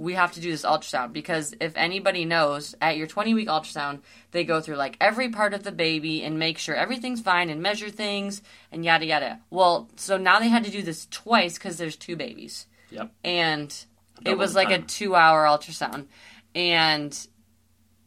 [0.00, 4.00] We have to do this ultrasound because if anybody knows, at your 20 week ultrasound,
[4.30, 7.60] they go through like every part of the baby and make sure everything's fine and
[7.60, 8.40] measure things
[8.72, 9.40] and yada yada.
[9.50, 12.66] Well, so now they had to do this twice because there's two babies.
[12.90, 13.12] Yep.
[13.22, 13.84] and
[14.24, 16.06] it was like a two hour ultrasound.
[16.54, 17.16] And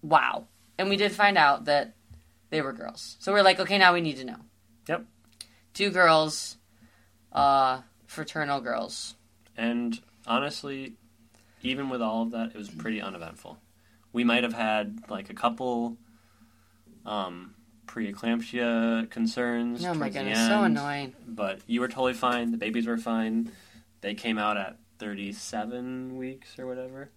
[0.02, 0.48] wow.
[0.78, 1.94] And we did find out that
[2.50, 3.18] they were girls.
[3.20, 4.40] So we're like okay now we need to know.
[4.88, 5.06] Yep.
[5.76, 6.58] two girls
[7.32, 9.16] uh fraternal girls.
[9.56, 10.96] And honestly,
[11.64, 13.58] even with all of that, it was pretty uneventful.
[14.12, 15.98] We might have had like a couple
[17.06, 17.56] um,
[17.88, 19.84] preeclampsia concerns.
[19.86, 22.52] oh my goodness so annoying But you were totally fine.
[22.52, 23.52] The babies were fine.
[24.02, 27.10] They came out at 37 weeks or whatever.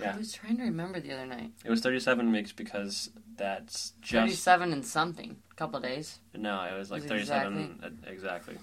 [0.00, 0.14] Yeah.
[0.14, 4.12] i was trying to remember the other night It was 37 weeks because that's just
[4.44, 8.12] 37 and something a couple days no, it was like Was 37 exactly.
[8.12, 8.54] exactly.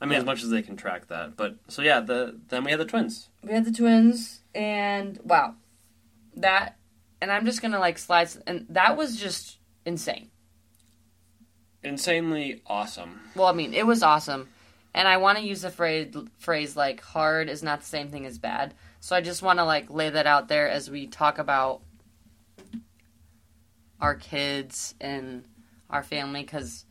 [0.00, 0.18] I mean, Yeah.
[0.18, 1.36] as much as they can track that.
[1.36, 3.28] But so yeah, the then we had the twins.
[3.42, 5.54] we had the twins and wow
[6.36, 6.76] that
[7.20, 10.30] and i'm just gonna like slide and that was just insane
[11.82, 13.20] Insanely awesome.
[13.36, 14.48] Well, I mean, it was awesome.
[14.94, 18.24] And I want to use the phrase phrase like hard is not the same thing
[18.24, 18.72] as bad.
[19.00, 21.82] So I just want to like lay that out there as we talk about
[24.00, 25.44] our kids and
[25.90, 26.84] our family cuz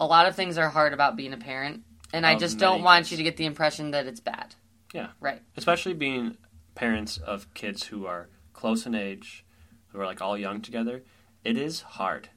[0.00, 1.82] a lot of things are hard about being a parent.
[2.12, 3.12] And I just don't want kids.
[3.12, 4.54] you to get the impression that it's bad.
[4.94, 5.08] Yeah.
[5.20, 5.42] Right.
[5.56, 6.38] especially being
[6.74, 9.44] parents of kids who are close in age,
[9.88, 11.02] who are like all young together,
[11.44, 12.30] it is hard.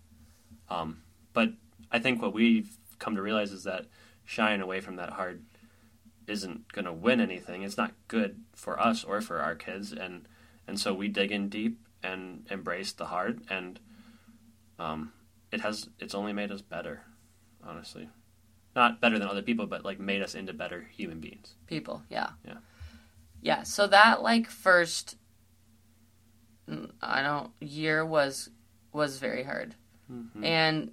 [0.70, 1.04] Um,
[1.34, 1.54] but
[1.92, 3.86] I think what we've come to realize is that
[4.26, 5.44] shying away from that hard
[6.28, 7.64] isn't going to win anything.
[7.64, 10.28] It's not good for us or for our kids, and
[10.68, 13.80] and so we dig in deep and embrace the hard, and
[14.80, 15.12] um,
[15.52, 17.02] it has it's only made us better,
[17.64, 18.10] honestly.
[18.76, 21.56] Not better than other people, but like made us into better human beings.
[21.68, 22.58] people yeah Yeah.
[23.42, 25.18] yeah so that like first
[26.70, 28.50] mm, i don't year was
[28.94, 29.76] was very hard
[30.12, 30.44] Mhm.
[30.46, 30.92] and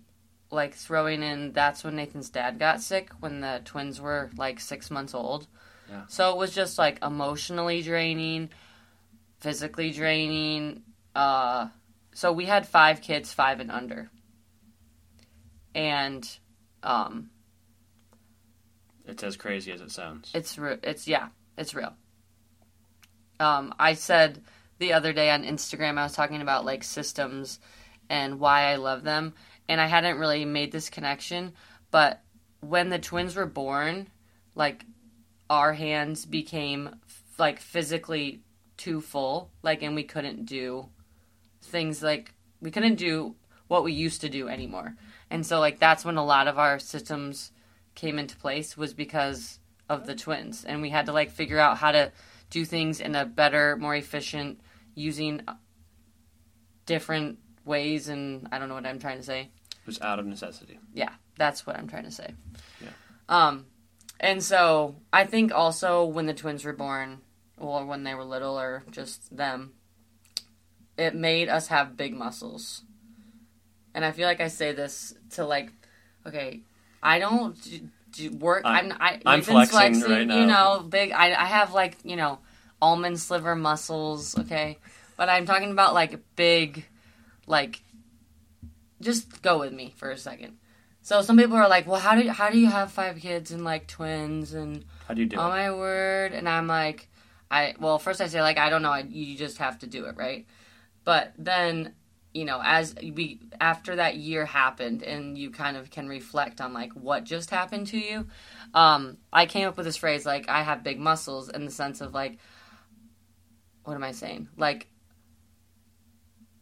[0.51, 4.91] like throwing in that's when nathan's dad got sick when the twins were like six
[4.91, 5.47] months old
[5.91, 6.05] Yeah.
[6.09, 8.51] so it was just like emotionally draining
[9.41, 10.83] physically draining
[11.14, 11.69] uh
[12.12, 14.11] so we had five kids five and under
[15.75, 16.38] and
[16.83, 17.31] um
[19.09, 20.31] It's as crazy as it sounds.
[20.35, 21.94] It's re- it's yeah, it's real.
[23.40, 24.42] Um, I said
[24.79, 27.59] the other day on Instagram I was talking about like systems
[28.11, 29.35] and why I love them,
[29.68, 31.55] and I hadn't really made this connection,
[31.90, 32.23] but
[32.61, 34.09] when the twins were born,
[34.55, 34.85] like
[35.49, 36.97] our hands became
[37.38, 38.42] like physically
[38.77, 40.88] too full, like and we couldn't do
[41.62, 43.37] things like we couldn't do
[43.68, 44.97] what we used to do anymore.
[45.31, 47.53] And so like that's when a lot of our systems
[47.99, 49.59] came into place was because
[49.89, 50.65] of the twins.
[50.65, 52.13] And we had to like figure out how to
[52.49, 54.61] do things in a better more efficient
[54.95, 55.43] using
[56.87, 58.09] different ways.
[58.09, 59.41] And i don't know what i'm trying to say.
[59.71, 60.79] It was out of necessity.
[60.95, 62.35] yeah that's what i'm trying to say.
[62.81, 62.91] Yeah.
[63.29, 63.67] um
[64.21, 67.19] and so i think also when the twins were born
[67.59, 69.73] or when they were little or just them
[70.97, 72.83] it made us have big muscles.
[73.93, 75.73] And i feel like i say this to like
[76.25, 76.63] okay
[77.03, 77.81] i don't do,
[78.13, 80.39] do work I'm- i'm I, I'm Nathan's flexing right now.
[80.41, 82.39] you know big I, I have like you know
[82.83, 84.79] almond sliver muscles okay
[85.17, 86.85] but i'm talking about like big
[87.47, 87.83] like
[89.01, 90.57] just go with me for a second
[91.03, 93.51] so some people are like well how do you, how do you have five kids
[93.51, 95.41] and like twins and How do you do it?
[95.41, 95.51] oh it?
[95.51, 97.09] my word and i'm like
[97.51, 100.07] i well first i say like i don't know I, you just have to do
[100.07, 100.47] it right
[101.05, 101.95] but then
[102.35, 106.73] you know as we after that year happened and you kind of can reflect on
[106.73, 108.27] like what just happened to you
[108.75, 112.01] um i came up with this phrase like i have big muscles in the sense
[112.01, 112.38] of like
[113.88, 114.49] what am i saying?
[114.59, 114.87] Like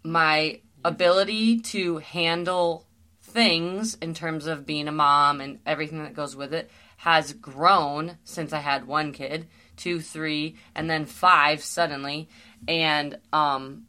[0.05, 2.87] my ability to handle
[3.20, 8.16] things in terms of being a mom and everything that goes with it has grown
[8.22, 12.29] since I had one kid, two, three, and then five suddenly,
[12.68, 13.87] and um,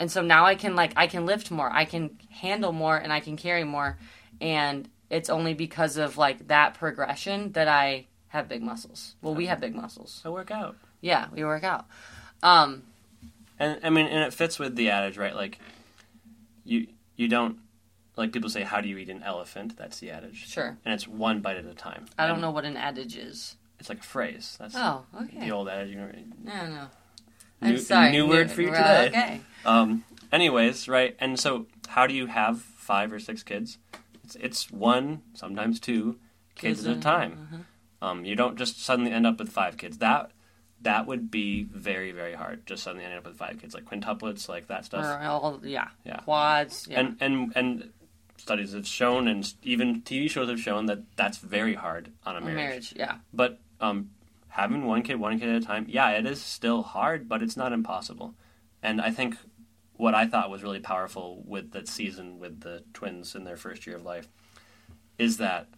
[0.00, 3.12] and so now I can like I can lift more, I can handle more, and
[3.12, 3.96] I can carry more,
[4.40, 9.14] and it's only because of like that progression that I have big muscles.
[9.22, 10.22] Well, we have big muscles.
[10.24, 10.76] I work out.
[11.00, 11.86] Yeah, we work out.
[12.42, 12.82] Um,
[13.58, 15.34] And I mean, and it fits with the adage, right?
[15.34, 15.58] Like,
[16.64, 16.86] you
[17.16, 17.58] you don't
[18.16, 20.78] like people say, "How do you eat an elephant?" That's the adage, Sure.
[20.84, 22.06] and it's one bite at a time.
[22.18, 23.56] I don't And know what an adage is.
[23.78, 24.56] It's like a phrase.
[24.60, 25.40] That's Oh, okay.
[25.40, 25.90] the old adage.
[25.90, 26.10] You know,
[26.44, 26.86] No, no.
[27.62, 28.10] I'm New- sorry.
[28.12, 29.06] new word for you today.
[29.08, 29.40] Okay.
[29.64, 33.78] Um, anyways, right, and so how do you have five or six kids?
[34.24, 36.18] It's, it's one, sometimes two
[36.54, 37.48] kids at a time.
[37.52, 38.08] Uh-huh.
[38.10, 39.98] Um, you don't just suddenly end up with five kids.
[39.98, 40.30] That
[40.82, 42.64] that would be very very hard.
[42.66, 45.04] Just suddenly end up with five kids, like quintuplets, like that stuff.
[45.04, 45.88] Or all, yeah.
[46.04, 46.16] Yeah.
[46.20, 46.86] Quads.
[46.88, 47.00] Yeah.
[47.00, 47.90] And and and
[48.38, 52.38] studies have shown, and even TV shows have shown that that's very hard on a
[52.38, 52.56] A marriage.
[52.56, 52.94] marriage.
[52.96, 53.16] Yeah.
[53.34, 54.10] But um,
[54.50, 57.56] having one kid, one kid at a time, yeah, it is still hard, but it's
[57.56, 58.34] not impossible.
[58.82, 59.36] And I think
[59.94, 63.86] what I thought was really powerful with that season with the twins in their first
[63.86, 64.28] year of life
[65.18, 65.68] is that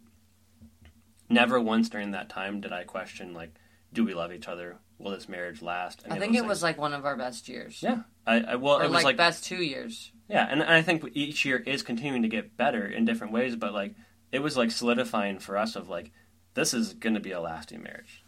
[1.28, 3.54] never once during that time did I question like,
[3.92, 4.78] do we love each other?
[4.98, 6.02] Will this marriage last?
[6.06, 6.48] Any I think it things.
[6.48, 7.82] was like one of our best years.
[7.82, 8.02] yeah.
[8.26, 10.12] I, I well, Or it was like, like best two years.
[10.28, 13.56] yeah, and, and I think each year is continuing to get better in different ways,
[13.56, 13.94] but like
[14.30, 16.12] it was like solidifying for us of like
[16.54, 18.21] this is going to be a lasting marriage.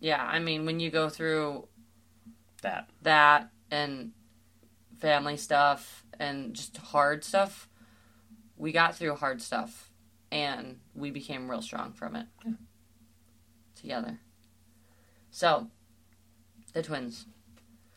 [0.00, 0.22] Yeah.
[0.24, 1.68] I mean, when you go through
[2.62, 4.12] That that and
[4.98, 7.68] family stuff and just hard stuff,
[8.56, 9.90] we got through hard stuff
[10.32, 12.52] and we became real strong from it Yeah.
[13.74, 14.20] together.
[15.30, 15.68] So,
[16.72, 17.26] the twins.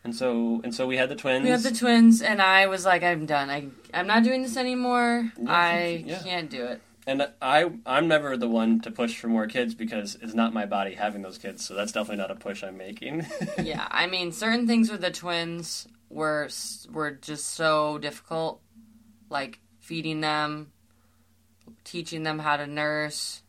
[0.04, 1.44] And so and so we had the twins.
[1.44, 3.50] We had the twins, and I was like, I'm done.
[3.50, 5.32] I, I'm not doing this anymore.
[5.38, 6.20] Yeah, I yeah.
[6.24, 6.82] can't do it.
[7.10, 10.67] And I I'm never the one to push for more kids because it's not my
[10.67, 13.26] body having those kids, so that's definitely not a push I'm making.
[13.63, 16.50] yeah, I mean, certain things with the twins were
[16.91, 18.62] were just so difficult,
[19.28, 20.72] like feeding them,
[21.84, 23.41] teaching them how to nurse,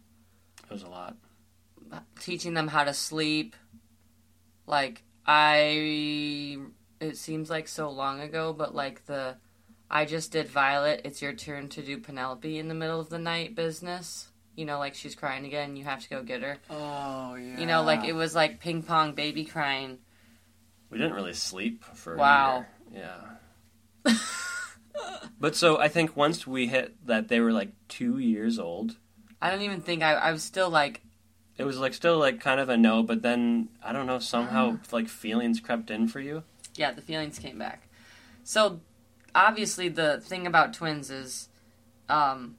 [0.65, 1.17] it was a lot.
[2.19, 3.57] teaching them how to sleep.
[4.67, 6.57] Like I,
[6.99, 9.37] it seems like so long ago, but like the,
[9.91, 11.01] I just did Violet.
[11.05, 14.29] It's your turn to do Penelope in the middle of the night business.
[14.57, 15.77] You know, like she's crying again.
[15.77, 16.59] You have to go get her.
[16.69, 17.59] Oh yeah.
[17.59, 19.99] You know, like it was like ping pong baby crying.
[20.91, 22.67] we didn't really sleep for Wow.
[22.91, 23.09] a year.
[24.07, 24.15] Yeah.
[25.41, 28.97] but so I think once we hit that they were like two years old,
[29.41, 30.13] I don't even think I.
[30.15, 31.01] I was still like,
[31.57, 34.79] it was like still like kind of a no, but then I don't know somehow
[34.81, 34.87] Ah.
[34.93, 36.43] like feelings crept in for you.
[36.77, 37.89] yeah, the feelings came back.
[38.45, 38.81] So,
[39.35, 41.49] obviously, the thing about twins is,
[42.09, 42.57] um,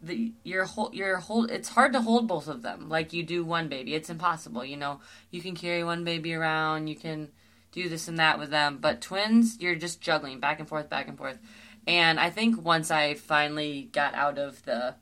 [0.00, 1.20] the you're hold you're.
[1.50, 3.94] It's hard to hold both of them like you do one baby.
[3.94, 4.64] It's impossible.
[4.64, 6.86] You know, you can carry one baby around.
[6.86, 7.28] You can
[7.72, 11.08] do this and that with them, but twins, you're just juggling back and forth, back
[11.08, 11.38] and forth.
[11.86, 14.94] And I think once I finally got out of the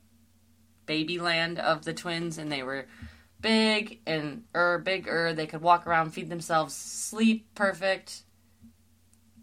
[0.85, 2.87] baby land of the twins and they were
[3.41, 8.23] big and er bigger, they could walk around, feed themselves, sleep perfect.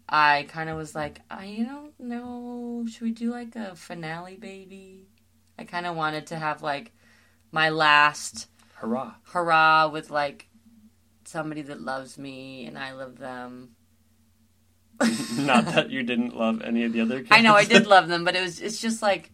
[0.07, 5.07] I kind of was like, I don't know, should we do like a finale baby?
[5.57, 6.91] I kind of wanted to have like
[7.51, 9.15] my last Hurrah!
[9.23, 10.47] hurrah with like
[11.23, 13.75] somebody that loves me and I love them.
[15.37, 17.29] Not that you didn't love any of the other kids.
[17.31, 19.31] I know I did love them, but it was it's just like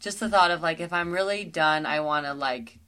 [0.00, 2.78] just the thought of like if I'm really done, I want to like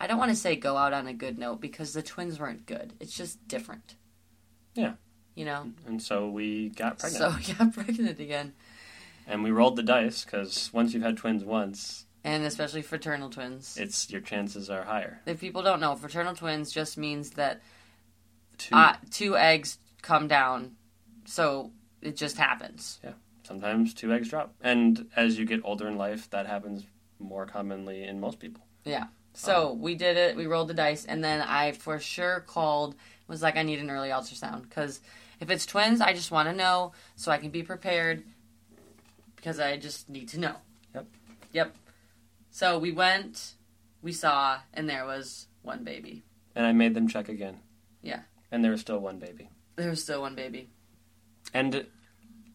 [0.00, 2.66] I don't want to say go out on a good note because the twins weren't
[2.66, 2.94] good.
[3.00, 3.94] It's just different.
[4.74, 4.94] Yeah.
[5.36, 5.70] You know.
[5.86, 7.22] and so we got pregnant.
[7.22, 8.54] So we got pregnant again,
[9.28, 13.76] and we rolled the dice because once you've had twins once, and especially fraternal twins.
[13.80, 15.20] it's your chances are higher.
[15.26, 17.60] if people don't know, fraternal twins just means that
[18.58, 20.72] Two, uh, two eggs come down,
[21.26, 21.70] so
[22.00, 22.98] it just happens.
[23.04, 26.84] Yeah, sometimes two eggs drop, and as you get older in life, that happens
[27.18, 28.62] more commonly in most people.
[28.84, 29.08] Yeah.
[29.34, 30.34] So we did it.
[30.34, 32.94] We rolled the dice, and then I for sure called.
[33.28, 35.00] Was like, I need an early ultrasound because
[35.40, 38.24] if it's twins, I just want to know so I can be prepared
[39.36, 40.56] because I just need to know.
[40.94, 41.06] Yep.
[41.52, 41.76] Yep.
[42.50, 43.54] So we went,
[44.02, 46.24] we saw, and there was one baby.
[46.54, 47.60] And I made them check again.
[48.02, 48.20] Yeah.
[48.50, 49.50] And there was still one baby.
[49.76, 50.70] There was still one baby.
[51.52, 51.86] And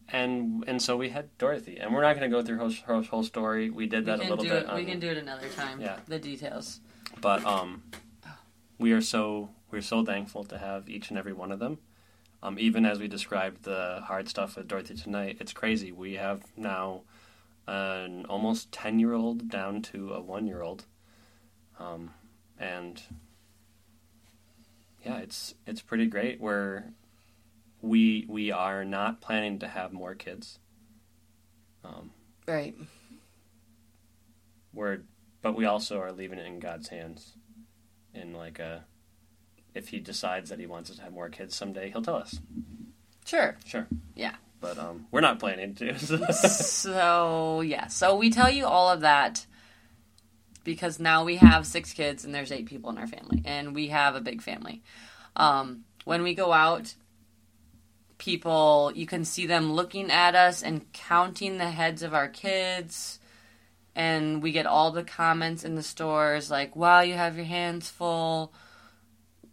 [0.08, 3.02] and and so we had Dorothy, and we're not going to go through her, her
[3.02, 3.70] whole story.
[3.70, 4.66] We did that we a little bit, it.
[4.66, 5.80] on, we can do it another time.
[5.80, 5.98] Yeah.
[6.06, 6.80] The details.
[7.20, 7.84] but um,
[8.78, 11.78] we are so we're so thankful to have each and every one of them.
[12.42, 15.92] Um, even as we described the hard stuff with Dorothy tonight, it's crazy.
[15.92, 17.02] We have now
[17.68, 20.86] an almost ten year old down to a one year old,
[21.78, 22.10] um,
[22.58, 23.00] and
[25.04, 26.40] yeah, it's it's pretty great.
[26.40, 26.84] We're
[27.80, 30.58] we we are not planning to have more kids.
[31.84, 32.10] Um,
[32.46, 32.74] Right.
[34.72, 35.02] we're
[35.42, 37.34] but we also are leaving it in God's hands.
[38.14, 38.84] In like a,
[39.74, 42.38] if He decides that He wants us to have more kids someday, He'll tell us.
[43.24, 43.56] Sure.
[43.64, 43.86] Sure.
[44.14, 44.34] Yeah.
[44.60, 45.98] but um, we're not planning to.
[46.32, 49.46] so yeah, so we tell you all of that
[50.64, 53.88] because now we have six kids and there's eight people in our family, and we
[53.88, 54.82] have a big family.
[55.36, 56.94] Um, when we go out,
[58.18, 63.18] people you can see them looking at us and counting the heads of our kids.
[63.94, 67.90] And we get all the comments in the stores like, "Wow, you have your hands
[67.90, 68.52] full."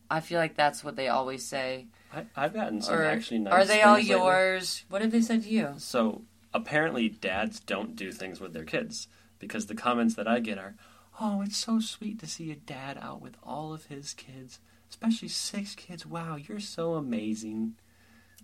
[0.09, 1.87] I feel like that's what they always say.
[2.13, 3.53] I, I've gotten some Or actually nice.
[3.53, 4.23] are they all things lately.
[4.23, 4.83] yours?
[4.89, 5.73] What have they said to you?
[5.77, 9.07] So apparently, dads don't do things with their kids
[9.37, 10.75] because the comments that I get are,
[11.21, 15.27] "Oh, it's so sweet to see a dad out with all of his kids, especially
[15.27, 16.05] six kids.
[16.05, 17.75] Wow, you're so amazing."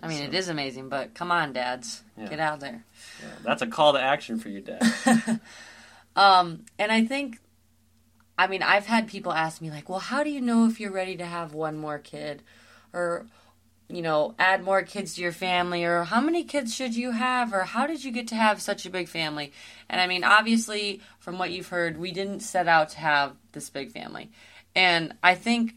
[0.03, 2.27] I mean, So- it is amazing, but come on, dads, Yeah.
[2.27, 2.85] get out there.
[3.23, 5.39] Yeah, that's a call to action for you, dad.
[6.17, 7.39] Um, and I think,
[8.37, 10.91] I mean, I've had people ask me like, "Well, how do you know if you're
[10.91, 12.43] ready to have one more kid,
[12.93, 13.27] or,
[13.87, 17.53] you know, add more kids to your family, or how many kids should you have,
[17.53, 19.51] or how did you get to have such a big family?"
[19.89, 23.69] And I mean, obviously, from what you've heard, we didn't set out to have this
[23.69, 24.31] big family,
[24.75, 25.75] and I think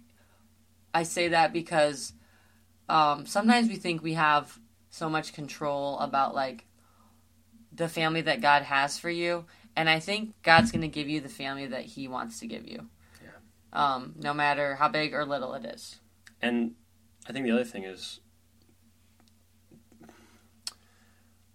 [0.94, 2.12] I say that because
[2.88, 4.58] um, sometimes we think we have
[4.90, 6.64] so much control about like
[7.72, 9.44] the family that God has for you.
[9.78, 12.66] And I think God's going to give you the family that He wants to give
[12.66, 12.88] you.
[13.22, 13.30] Yeah.
[13.72, 16.00] Um, no matter how big or little it is.
[16.42, 16.72] And
[17.28, 18.18] I think the other thing is,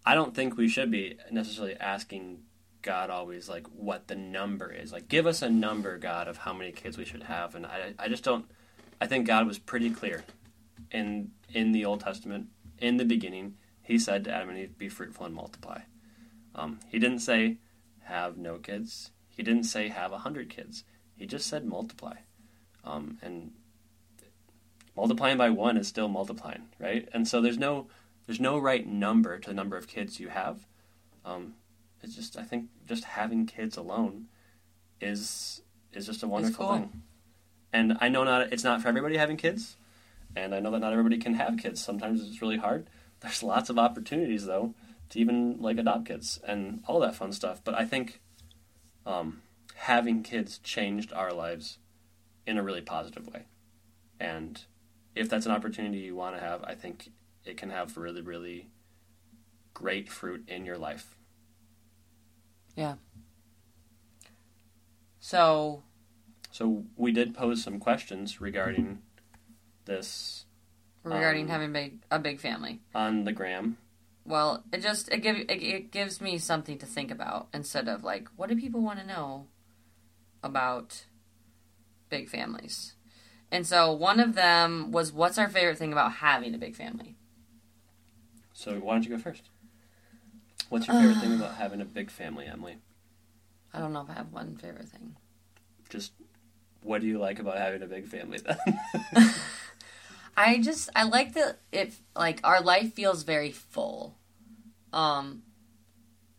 [0.06, 2.44] I don't think we should be necessarily asking
[2.82, 4.94] God always like what the number is.
[4.94, 7.56] Like, give us a number, God, of how many kids we should have.
[7.56, 8.46] And I, I just don't.
[9.02, 10.24] I think God was pretty clear
[10.92, 12.48] in in the Old Testament.
[12.80, 15.82] In the beginning, He said to Adam and Eve, "Be fruitful and multiply."
[16.56, 17.58] Um, he didn't say
[18.06, 19.12] have no kids.
[19.30, 20.84] He didn't say have a hundred kids.
[21.16, 22.16] He just said multiply.
[22.84, 23.52] Um, and
[24.96, 27.08] multiplying by one is still multiplying, right?
[27.14, 27.88] And so there's no
[28.26, 30.66] there's no right number to the number of kids you have.
[31.26, 31.56] Um,
[32.02, 34.28] it's just I think just having kids alone
[35.02, 35.62] is
[35.94, 36.76] is just a wonderful cool.
[36.76, 37.02] thing.
[37.72, 39.78] And I know not it's not for everybody having kids,
[40.36, 41.84] and I know that not everybody can have kids.
[41.84, 42.88] Sometimes it's really hard.
[43.22, 44.74] There's lots of opportunities though
[45.14, 47.62] to even like adopt kids and all that fun stuff.
[47.64, 48.20] But I think
[49.06, 49.44] um,
[49.76, 51.78] having kids changed our lives
[52.48, 53.44] in a really positive way.
[54.20, 54.60] And
[55.16, 57.12] if that's an opportunity you want to have, I think
[57.46, 58.70] it can have really, really
[59.76, 61.16] great fruit in your life.
[62.76, 62.96] Yeah.
[65.20, 65.84] So,
[66.50, 69.04] So we did pose some questions regarding
[69.86, 70.46] this
[71.04, 72.80] regarding Um, having big, a big family.
[72.96, 73.78] on the gram.
[74.26, 78.04] Well, it just it, give, it, it gives me something to think about instead of
[78.04, 79.48] like, what do people want to know
[80.42, 81.06] about
[82.10, 82.96] big families?
[83.52, 87.18] And so one of them was, what's our favorite thing about having a big family?
[88.54, 89.50] So why don't you go first?
[90.70, 92.78] What's your favorite thing about having a big family, Emily?
[93.74, 95.16] I don't know if I have one favorite thing.
[95.90, 96.14] Just
[96.82, 98.58] what do you like about having a big family then?
[100.36, 104.18] I just I like that it like our life feels very full.
[104.92, 105.44] Um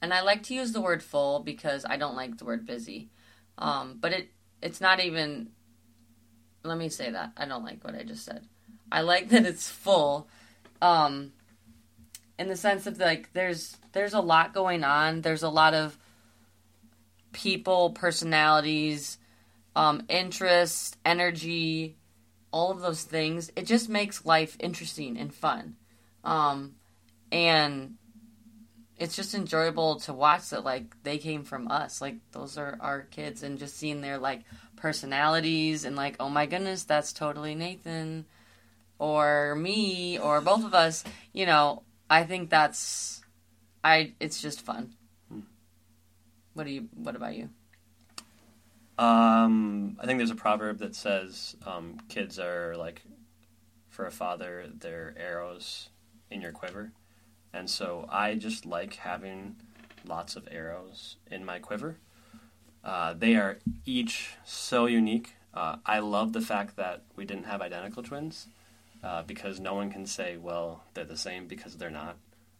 [0.02, 3.10] and I like to use the word full because I don't like the word busy.
[3.58, 4.28] Um but it
[4.60, 5.50] it's not even
[6.64, 7.32] let me say that.
[7.36, 8.46] I don't like what I just said.
[8.90, 10.28] I like that it's full
[10.82, 11.32] um
[12.38, 15.20] in the sense of like there's there's a lot going on.
[15.20, 15.96] There's a lot of
[17.32, 19.18] people, personalities,
[19.76, 21.96] um interests, energy,
[22.54, 25.74] all of those things, it just makes life interesting and fun.
[26.22, 26.76] Um,
[27.32, 27.96] and
[28.96, 32.00] it's just enjoyable to watch that like they came from us.
[32.00, 34.42] Like those are our kids and just seeing their like
[34.76, 38.24] personalities and like, oh my goodness, that's totally Nathan
[39.00, 41.02] or me or both of us,
[41.32, 43.20] you know, I think that's
[43.82, 44.94] I it's just fun.
[46.52, 47.48] What do you what about you?
[48.96, 53.02] Um, I think there's a proverb that says um, kids are like,
[53.88, 55.88] for a father, they're arrows
[56.30, 56.92] in your quiver.
[57.52, 59.56] And so I just like having
[60.06, 61.96] lots of arrows in my quiver.
[62.82, 65.34] Uh, they are each so unique.
[65.54, 68.48] Uh, I love the fact that we didn't have identical twins
[69.02, 72.16] uh, because no one can say, well, they're the same because they're not.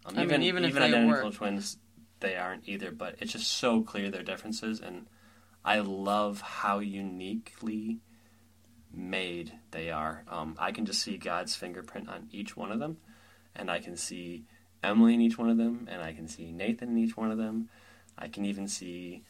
[0.06, 1.34] Um, I mean, even even if even they identical were.
[1.34, 1.78] twins,
[2.20, 2.92] they aren't either.
[2.92, 5.06] But it's just so clear their differences, and
[5.64, 8.00] I love how uniquely
[8.92, 10.24] made they are.
[10.28, 12.98] Um, I can just see God's fingerprint on each one of them,
[13.56, 14.44] and I can see
[14.82, 17.38] Emily in each one of them, and I can see Nathan in each one of
[17.38, 17.70] them.
[18.18, 19.24] I can even see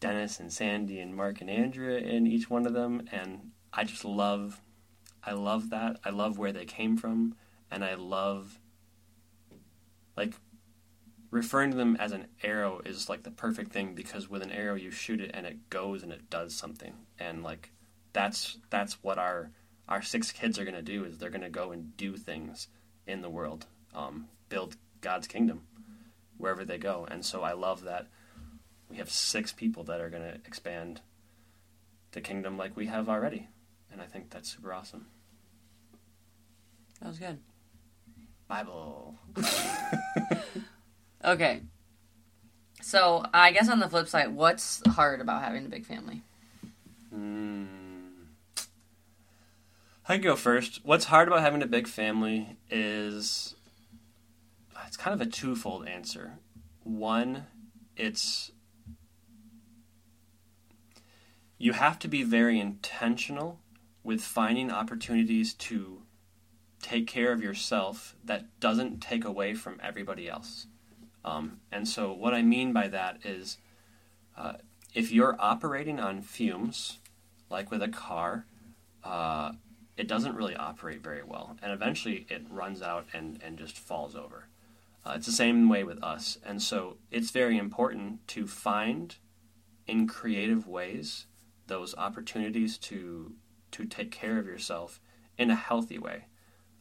[0.00, 4.04] Dennis and Sandy and Mark and Andrea in each one of them, and I just
[4.04, 4.60] love,
[5.22, 5.98] I love that.
[6.04, 7.34] I love where they came from,
[7.70, 8.58] and I love,
[10.16, 10.34] like
[11.34, 14.76] referring to them as an arrow is like the perfect thing because with an arrow
[14.76, 16.94] you shoot it and it goes and it does something.
[17.18, 17.72] And like
[18.12, 19.50] that's that's what our
[19.88, 22.68] our six kids are going to do is they're going to go and do things
[23.08, 25.62] in the world um, build god's kingdom
[26.38, 27.04] wherever they go.
[27.10, 28.06] And so i love that
[28.88, 31.00] we have six people that are going to expand
[32.12, 33.48] the kingdom like we have already.
[33.90, 35.06] And i think that's super awesome.
[37.00, 37.40] That was good.
[38.46, 39.16] bible
[41.24, 41.62] Okay.
[42.82, 46.22] So I guess on the flip side, what's hard about having a big family?
[47.14, 47.66] Mm.
[50.06, 50.80] I can go first.
[50.84, 53.54] What's hard about having a big family is
[54.86, 56.34] it's kind of a twofold answer.
[56.82, 57.46] One,
[57.96, 58.52] it's
[61.56, 63.60] you have to be very intentional
[64.02, 66.02] with finding opportunities to
[66.82, 70.66] take care of yourself that doesn't take away from everybody else.
[71.24, 73.58] Um, and so, what I mean by that is
[74.36, 74.54] uh,
[74.94, 76.98] if you're operating on fumes,
[77.50, 78.46] like with a car,
[79.02, 79.52] uh,
[79.96, 81.56] it doesn't really operate very well.
[81.62, 84.48] And eventually it runs out and, and just falls over.
[85.04, 86.38] Uh, it's the same way with us.
[86.44, 89.16] And so it's very important to find
[89.86, 91.26] in creative ways
[91.66, 93.32] those opportunities to
[93.70, 95.00] to take care of yourself
[95.36, 96.26] in a healthy way.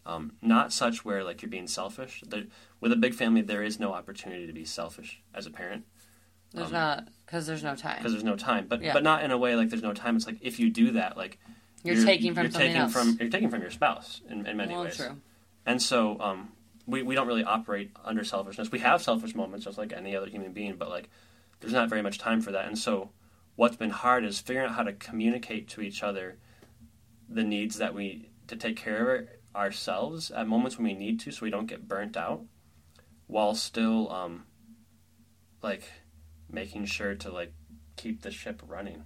[0.06, 2.24] Um, not such where like you're being selfish.
[2.28, 2.43] There,
[2.82, 5.86] with a big family, there is no opportunity to be selfish as a parent
[6.54, 7.97] There's Um, not because there's no time.
[7.97, 8.68] because there's no time.
[8.68, 8.93] But Yeah.
[8.93, 10.16] but not in a way like there's no time.
[10.18, 11.39] It's like if you do that, like
[11.84, 12.93] You're, taking from you're taking else.
[12.93, 14.97] from you're taking from your spouse in, in many well, ways.
[14.97, 15.20] true.
[15.66, 16.51] And so um,
[16.86, 18.72] we we don't really operate under selfishness.
[18.72, 21.10] We have selfish moments just like any other human being, but like
[21.62, 22.68] there's not very much time for that.
[22.68, 23.10] And so
[23.56, 26.38] what's been hard is figuring out how to communicate to each other
[27.30, 31.32] the needs that we to take care of ourselves at moments when we need to,
[31.32, 32.41] so we don't get burnt out,
[33.28, 34.43] while still um,
[35.62, 35.84] like
[36.49, 37.54] making sure to like
[37.95, 39.04] keep the ship running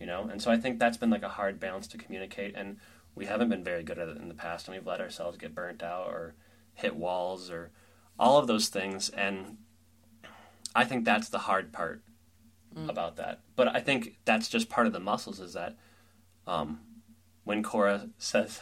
[0.00, 2.78] you know and so i think that's been like a hard balance to communicate and
[3.14, 5.54] we haven't been very good at it in the past and we've let ourselves get
[5.54, 6.34] burnt out or
[6.74, 7.70] hit walls or
[8.18, 9.56] all of those things and
[10.74, 12.02] i think that's the hard part
[12.76, 12.90] Mm.
[12.90, 15.74] about that but i think that's just part of the muscles is that
[16.46, 16.80] um,
[17.44, 18.60] when cora says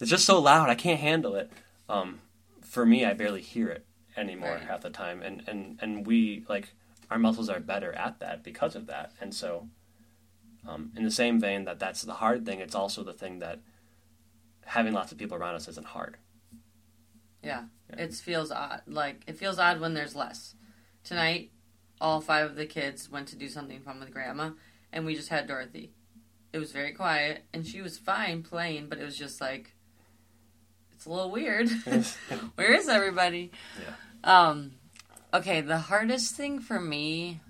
[0.00, 1.50] it's just so loud i can't handle it
[1.88, 2.20] um,
[2.62, 3.84] for me i barely hear it
[4.16, 4.62] anymore Right.
[4.62, 6.72] half the time and, and and we like
[7.10, 9.68] our muscles are better at that because of that and so
[10.68, 13.60] um, in the same vein that that's the hard thing it's also the thing that
[14.66, 16.16] having lots of people around us isn't hard
[17.42, 17.64] Yeah.
[17.90, 18.04] Yeah.
[18.04, 18.82] It feels odd.
[18.86, 20.54] Like it feels odd when there's less.
[21.02, 21.50] Tonight,
[22.00, 24.50] all five of the kids went to do something fun with grandma,
[24.92, 25.90] and we just had Dorothy.
[26.52, 29.74] It was very quiet, and she was fine playing, but it was just like
[31.00, 31.70] it's a little weird.
[32.56, 33.52] Where is everybody?
[33.80, 34.48] Yeah.
[34.48, 34.72] Um.
[35.32, 37.40] Okay, the hardest thing for me.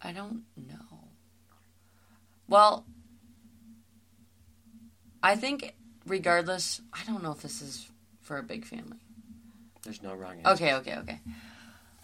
[0.00, 1.08] I don't know.
[2.46, 2.86] Well,
[5.20, 5.74] I think
[6.06, 7.90] regardless, I don't know if this is
[8.20, 8.98] for a big family.
[9.82, 11.20] there's no wrong answer Okay, okay, okay.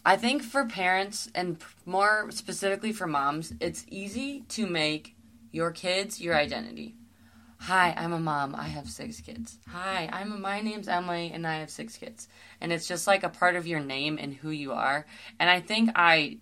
[0.05, 5.15] I think for parents and more specifically for moms, it's easy to make
[5.53, 6.97] your kids your identity.
[7.61, 8.55] Hi, I'm a mom.
[8.55, 9.59] I have six kids.
[9.69, 12.29] Hi, I'm my name's Emily and I have six kids.
[12.61, 15.07] And it's just like a part of your name and who you are.
[15.39, 16.39] And I think I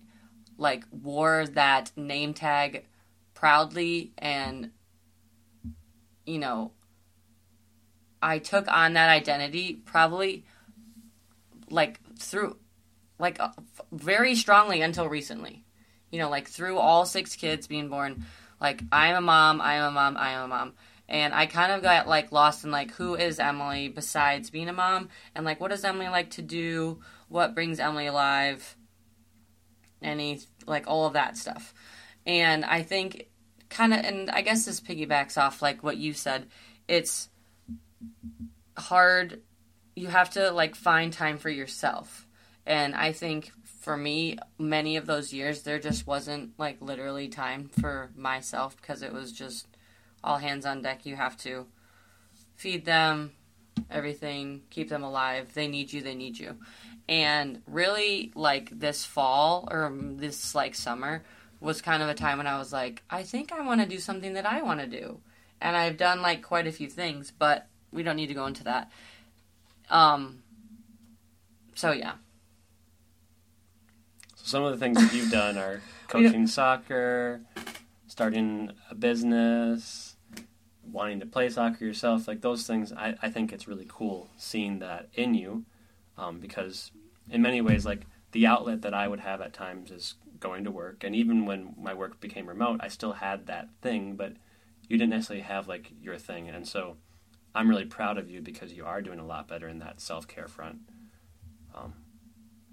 [0.57, 2.85] like wore that name tag
[3.33, 4.71] proudly and
[6.25, 6.71] you know
[8.21, 10.45] I took on that identity probably
[11.69, 12.57] like through
[13.19, 13.49] like uh,
[13.91, 15.63] very strongly until recently.
[16.11, 18.25] You know, like through all six kids being born,
[18.61, 20.73] like I'm a mom, I'm a mom, I'm a mom.
[21.09, 24.73] And I kind of got like lost in like who is Emily besides being a
[24.73, 26.99] mom and like what does Emily like to do?
[27.29, 28.75] What brings Emily alive?
[30.01, 31.73] Any like all of that stuff.
[32.25, 33.27] And I think
[33.69, 36.47] kind of and I guess this piggybacks off like what you said.
[36.87, 37.29] It's
[38.77, 39.41] hard
[39.97, 42.27] you have to like find time for yourself.
[42.67, 47.69] And I think for me, many of those years, there just wasn't like literally time
[47.81, 49.65] for myself because it was just
[50.23, 51.05] all hands on deck.
[51.05, 51.65] You have to
[52.55, 53.31] feed them,
[53.89, 55.53] everything, keep them alive.
[55.53, 56.57] They need you, they need you.
[57.09, 61.23] And really, like this fall or this like summer
[61.59, 63.99] was kind of a time when I was like, I think I want to do
[63.99, 65.19] something that I want to do.
[65.61, 68.63] And I've done like quite a few things, but we don't need to go into
[68.65, 68.91] that.
[69.89, 70.43] Um,
[71.73, 72.13] so yeah.
[74.35, 77.41] so some of the things that you've done are coaching soccer
[78.07, 80.06] starting a business
[80.91, 84.79] wanting to play soccer yourself like those things i, I think it's really cool seeing
[84.79, 85.65] that in you
[86.17, 86.91] um, because
[87.29, 90.71] in many ways, like the outlet that I would have at times is going to
[90.71, 94.33] work, and even when my work became remote, I still had that thing, but
[94.87, 96.97] you didn't necessarily have like your thing, and so
[97.53, 100.27] I'm really proud of you because you are doing a lot better in that self
[100.27, 100.79] care front,
[101.75, 101.93] um,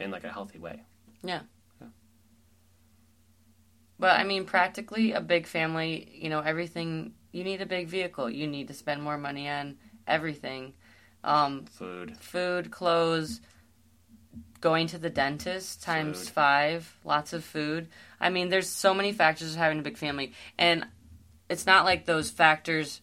[0.01, 0.83] in like a healthy way.
[1.23, 1.43] Yeah.
[1.81, 1.89] Yeah.
[3.99, 8.31] But I mean, practically, a big family, you know, everything, you need a big vehicle.
[8.31, 9.77] You need to spend more money on
[10.07, 10.75] everything
[11.25, 13.41] um, Food, food, clothes,
[14.61, 16.35] going to the dentist times Food.
[16.35, 17.89] five, lots of food.
[18.21, 20.33] I mean, there's so many factors of having a big family.
[20.59, 20.87] And
[21.49, 23.01] it's not like those factors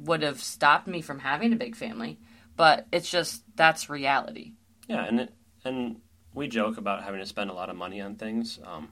[0.00, 2.18] would have stopped me from having a big family,
[2.56, 4.52] but it's just that's reality.
[4.86, 5.34] yeah, and it,
[5.64, 6.00] and
[6.34, 8.90] we joke about having to spend a lot of money on things, um,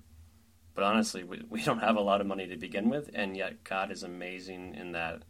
[0.74, 3.64] but honestly, we we don't have a lot of money to begin with, and yet
[3.64, 5.22] God is amazing in that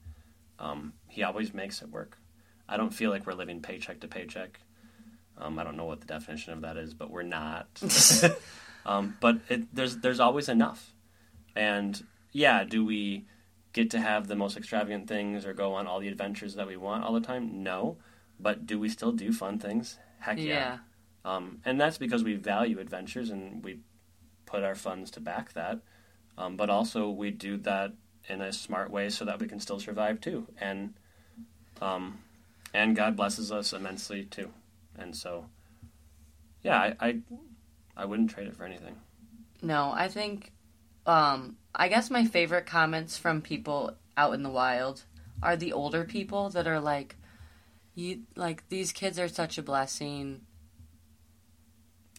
[0.58, 2.18] um, He always makes it work.
[2.68, 4.60] I don't feel like we're living paycheck to paycheck.
[5.36, 7.66] Um, I don't know what the definition of that is, but we're not.
[8.86, 10.94] um, but it, there's there's always enough,
[11.54, 13.26] and yeah, do we
[13.72, 16.76] get to have the most extravagant things or go on all the adventures that we
[16.76, 17.62] want all the time?
[17.62, 17.98] No,
[18.40, 19.98] but do we still do fun things?
[20.20, 20.44] Heck yeah.
[20.44, 20.78] Yeah.
[21.24, 23.80] Um, and that's because we value adventures and we
[24.54, 25.80] put our funds to back that.
[26.38, 27.92] Um, but also we do that
[28.28, 30.46] in a smart way so that we can still survive too.
[30.60, 30.94] And
[31.80, 32.20] um,
[32.72, 34.50] and God blesses us immensely too.
[34.96, 35.46] And so,
[36.62, 37.18] yeah, I, I
[37.96, 38.96] I wouldn't trade it for anything.
[39.60, 40.52] No, I think,
[41.06, 45.02] um, I guess my favorite comments from people out in the wild
[45.42, 47.16] are the older people that are like,
[47.94, 50.42] you like these kids are such a blessing.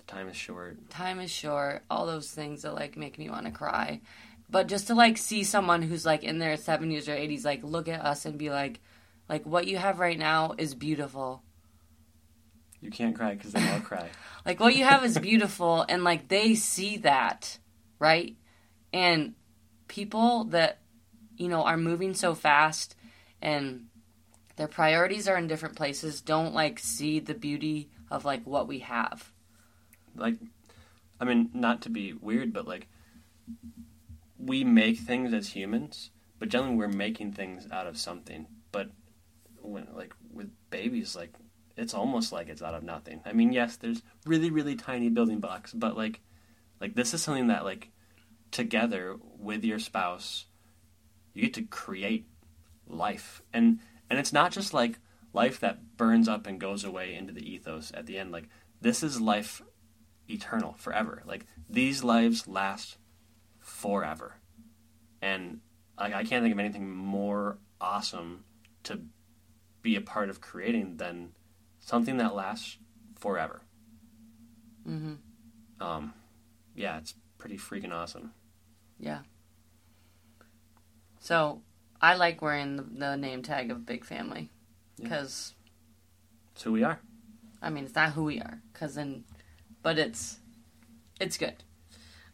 [0.07, 0.89] Time is short.
[0.89, 1.83] Time is short.
[1.89, 4.01] All those things that like make me want to cry.
[4.49, 7.87] But just to like see someone who's like in their 70s or 80s like look
[7.87, 8.79] at us and be like
[9.27, 11.41] like what you have right now is beautiful.
[12.81, 14.09] You can't cry because they all cry.
[14.45, 17.57] Like what you have is beautiful and like they see that,
[17.97, 18.35] right?
[18.93, 19.33] And
[19.87, 20.81] people that
[21.35, 22.95] you know are moving so fast
[23.41, 23.87] and
[24.55, 28.79] their priorities are in different places don't like see the beauty of like what we
[28.79, 29.31] have.
[30.15, 30.35] Like
[31.19, 32.87] I mean, not to be weird, but like
[34.37, 38.47] we make things as humans, but generally we're making things out of something.
[38.71, 38.89] But
[39.61, 41.33] when like with babies, like
[41.77, 43.21] it's almost like it's out of nothing.
[43.25, 46.21] I mean, yes, there's really really tiny building blocks, but like
[46.81, 47.91] like this is something that like
[48.51, 50.45] together with your spouse
[51.35, 52.25] you get to create
[52.87, 53.43] life.
[53.53, 54.97] And and it's not just like
[55.33, 58.31] life that burns up and goes away into the ethos at the end.
[58.31, 58.47] Like
[58.81, 59.61] this is life
[60.29, 61.21] eternal, forever.
[61.25, 62.97] Like these lives last
[63.59, 64.35] forever.
[65.21, 65.59] And
[65.97, 68.43] like I can't think of anything more awesome
[68.83, 69.01] to
[69.81, 71.31] be a part of creating than
[71.79, 72.77] something that lasts
[73.15, 73.61] forever.
[74.87, 75.17] Mhm.
[75.79, 76.13] Um,
[76.75, 78.33] yeah, it's pretty freaking awesome.
[78.99, 79.21] Yeah.
[81.19, 81.61] So,
[82.01, 84.49] I like wearing the, the name tag of big family
[84.97, 85.09] Yeah.
[85.09, 85.55] cuz
[86.53, 86.99] It's who we are.
[87.61, 89.25] I mean, it's not who we are, cause then,
[89.85, 90.39] but it's,
[91.21, 91.53] it's good.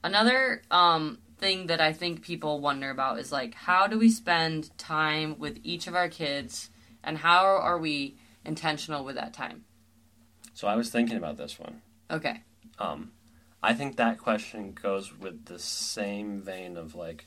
[0.06, 4.76] Another um, thing that I think people wonder about is like, how do we spend
[4.78, 6.70] time with each of our kids,
[7.04, 9.66] and how are we intentional with that time?
[10.54, 11.82] So I was thinking about this one.
[12.10, 12.40] Okay.
[12.80, 13.12] Um,
[13.62, 17.26] I think that question goes with the same vein of like,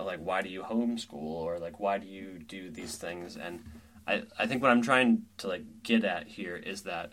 [0.00, 3.36] of like why do you homeschool or like why do you do these things?
[3.36, 3.62] And
[4.04, 7.12] I, I think what I'm trying to like get at here is that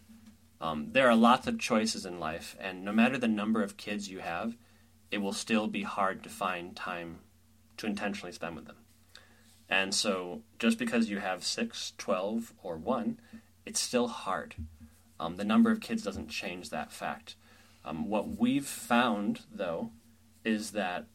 [0.61, 4.09] um, there are lots of choices in life, and no matter the number of kids
[4.09, 4.55] you have,
[5.11, 7.19] it will still be hard to find time
[7.77, 8.75] to intentionally spend with them.
[9.69, 13.19] And so, just because you have six, twelve, or one,
[13.65, 14.55] it's still hard.
[15.19, 17.35] Um, the number of kids doesn't change that fact.
[17.85, 19.91] Um, what we've found, though,
[20.43, 21.05] is that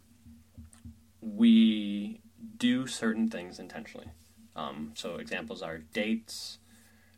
[1.20, 2.20] we
[2.56, 4.08] do certain things intentionally.
[4.56, 6.58] Um, so examples are dates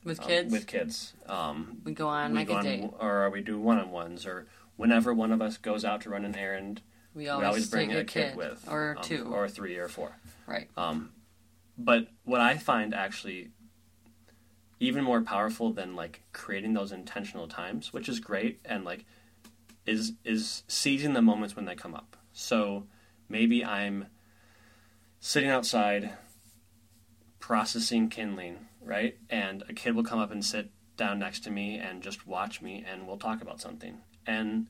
[0.06, 1.12] With um, kids, with kids.
[1.26, 2.90] Um, we go on we like go a on- date.
[3.00, 4.46] or we do one-on-ones, or
[4.76, 6.80] whenever one of us goes out to run an errand,
[7.12, 9.24] We we always, always bring take a kid, with, or um, two.
[9.24, 10.16] or three, or four.
[10.46, 10.68] Right.
[10.76, 11.10] Um,
[11.76, 13.50] but what I find actually
[14.78, 19.04] even more powerful than like creating those intentional times, which is great, and like
[19.86, 22.16] is is seizing the moments when they come up.
[22.32, 22.86] So
[23.28, 24.06] maybe I'm
[25.18, 26.10] sitting outside
[27.40, 29.18] processing kindling, right?
[29.28, 32.62] And a kid will come up and sit down next to me and just watch
[32.62, 33.98] me and we'll talk about something.
[34.26, 34.68] And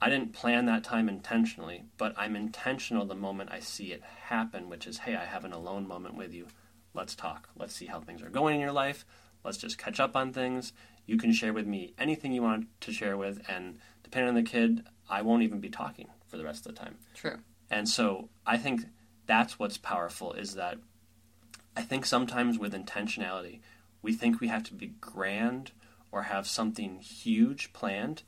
[0.00, 4.68] I didn't plan that time intentionally, but I'm intentional the moment I see it happen,
[4.68, 6.46] which is, hey, I have an alone moment with you.
[6.94, 7.48] Let's talk.
[7.56, 9.04] Let's see how things are going in your life.
[9.44, 10.72] Let's just catch up on things.
[11.06, 14.42] You can share with me anything you want to share with, and depending on the
[14.42, 16.98] kid, I won't even be talking for the rest of the time.
[17.14, 17.38] True.
[17.70, 18.82] And so I think
[19.26, 20.78] that's what's powerful is that
[21.78, 23.60] I think sometimes with intentionality,
[24.02, 25.70] we think we have to be grand
[26.10, 28.24] or have something huge planned.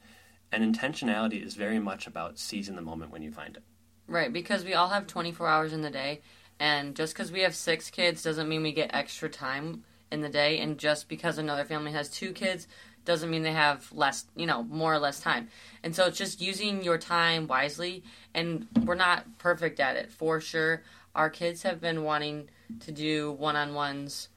[0.53, 3.65] And intentionality is very much about seizing the moment when you find it.
[4.07, 6.21] Right, because we all have 24 hours in the day,
[6.61, 9.83] and just because we have six kids doesn't mean we get extra time
[10.13, 12.69] in the day, and just because another family has two kids
[13.05, 15.49] doesn't mean they have less, you know, more or less time.
[15.83, 20.41] And so it's just using your time wisely, and we're not perfect at it for
[20.41, 20.83] sure.
[21.17, 22.49] Our kids have been wanting
[22.81, 24.29] to do one on ones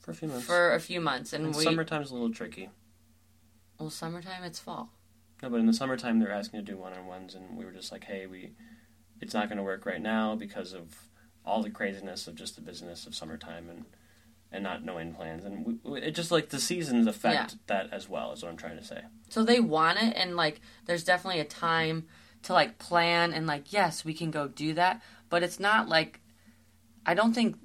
[0.00, 0.46] For a few months.
[0.46, 2.70] for a few months, and, and we summertime's a little tricky.
[3.78, 4.90] well, summertime it's fall.
[5.42, 7.72] No, but in the summertime they're asking to do one on ones, and we were
[7.72, 8.52] just like, hey, we,
[9.20, 10.94] it's not going to work right now because of
[11.44, 13.84] all the craziness of just the business of summertime and
[14.52, 18.30] and not knowing plans, and we, it just like the seasons affect that as well.
[18.32, 19.00] Is what I'm trying to say.
[19.28, 22.06] So they want it, and like, there's definitely a time
[22.44, 26.20] to like plan and like, yes, we can go do that, but it's not like,
[27.04, 27.56] I don't think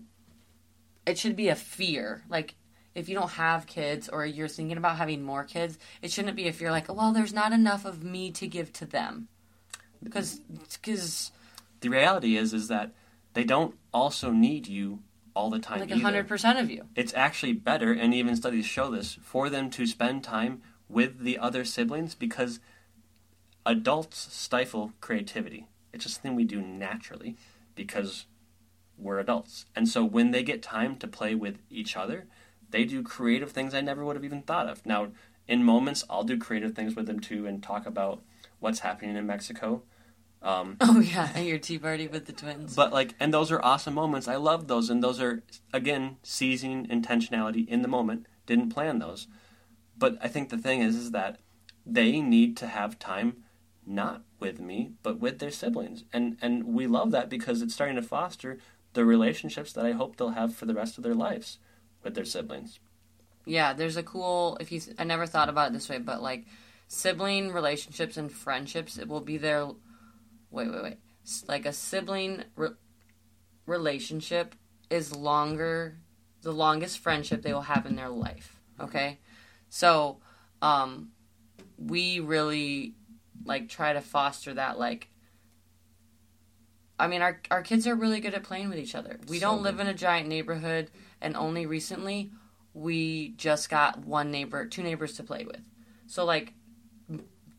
[1.10, 2.24] it should be a fear.
[2.30, 2.56] Like,
[2.96, 6.48] if you don't have kids or you're thinking about having more kids, it shouldn't be
[6.48, 9.28] a fear like, well, there's not enough of me to give to them.
[10.02, 10.40] Because,
[10.82, 11.32] because
[11.82, 12.92] The reality is, is that
[13.34, 15.00] they don't also need you
[15.36, 15.80] all the time.
[15.80, 16.24] like either.
[16.24, 16.86] 100% of you.
[16.96, 21.38] It's actually better, and even studies show this, for them to spend time with the
[21.38, 22.60] other siblings because
[23.66, 25.68] adults stifle creativity.
[25.94, 27.38] It's just something we do naturally
[27.76, 28.26] because
[29.00, 29.66] we're adults.
[29.76, 32.28] And so when they get time to play with each other,
[32.70, 34.86] they do creative things I never would have even thought of.
[34.86, 35.08] Now,
[35.48, 38.22] in moments, I'll do creative things with them too and talk about
[38.60, 39.84] what's happening in Mexico.
[40.42, 42.76] Um, Oh, yeah, at your tea party with the twins.
[42.76, 44.28] but like, and those are awesome moments.
[44.28, 45.44] I love those, and those are
[45.74, 48.26] again seizing intentionality in the moment.
[48.46, 49.28] Didn't plan those,
[49.98, 51.40] but I think the thing is, is that
[51.86, 53.44] they need to have time,
[53.86, 57.98] not with me, but with their siblings, and and we love that because it's starting
[57.98, 58.60] to foster
[59.00, 61.58] the relationships that I hope they'll have for the rest of their lives
[62.04, 62.80] with their siblings.
[63.46, 66.44] Yeah, there's a cool if you I never thought about it this way, but like
[66.90, 69.68] sibling relationships and friendships, it will be their
[70.52, 70.98] wait, wait, wait.
[71.48, 72.76] Like a sibling re-
[73.66, 74.54] relationship
[74.90, 75.96] is longer
[76.42, 79.20] the longest friendship they will have in their life, okay?
[79.70, 80.20] So,
[80.62, 81.14] um
[81.78, 82.96] we really
[83.46, 85.08] like try to foster that like
[87.00, 89.20] I mean, our our kids are really good at playing with each other.
[89.28, 89.88] We So don't live good.
[89.88, 90.92] in a giant neighborhood,
[91.22, 92.32] and only recently
[92.74, 95.62] we just got one neighbor, two neighbors to play with.
[96.08, 96.54] So like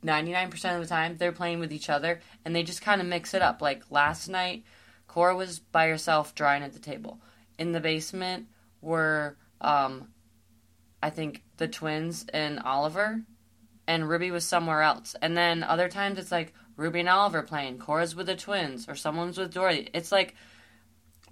[0.04, 3.34] 99% of the time they're playing with each other and they just kind of mix
[3.34, 3.60] it up.
[3.60, 4.64] Like last night
[5.08, 7.20] Cora was by herself drawing at the table.
[7.58, 8.46] In the basement
[8.80, 10.08] were um
[11.02, 13.22] I think the twins and Oliver
[13.86, 15.16] and Ruby was somewhere else.
[15.20, 18.94] And then other times it's like Ruby and Oliver playing, Cora's with the twins or
[18.94, 19.90] someone's with Dorothy.
[19.92, 20.34] It's like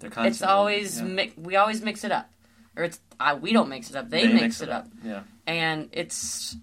[0.01, 1.07] it's always yeah.
[1.07, 2.29] mi- we always mix it up.
[2.75, 4.09] Or it's uh, we don't mix it up.
[4.09, 4.87] They, mix, it up.
[5.03, 6.55] Yeah, And it's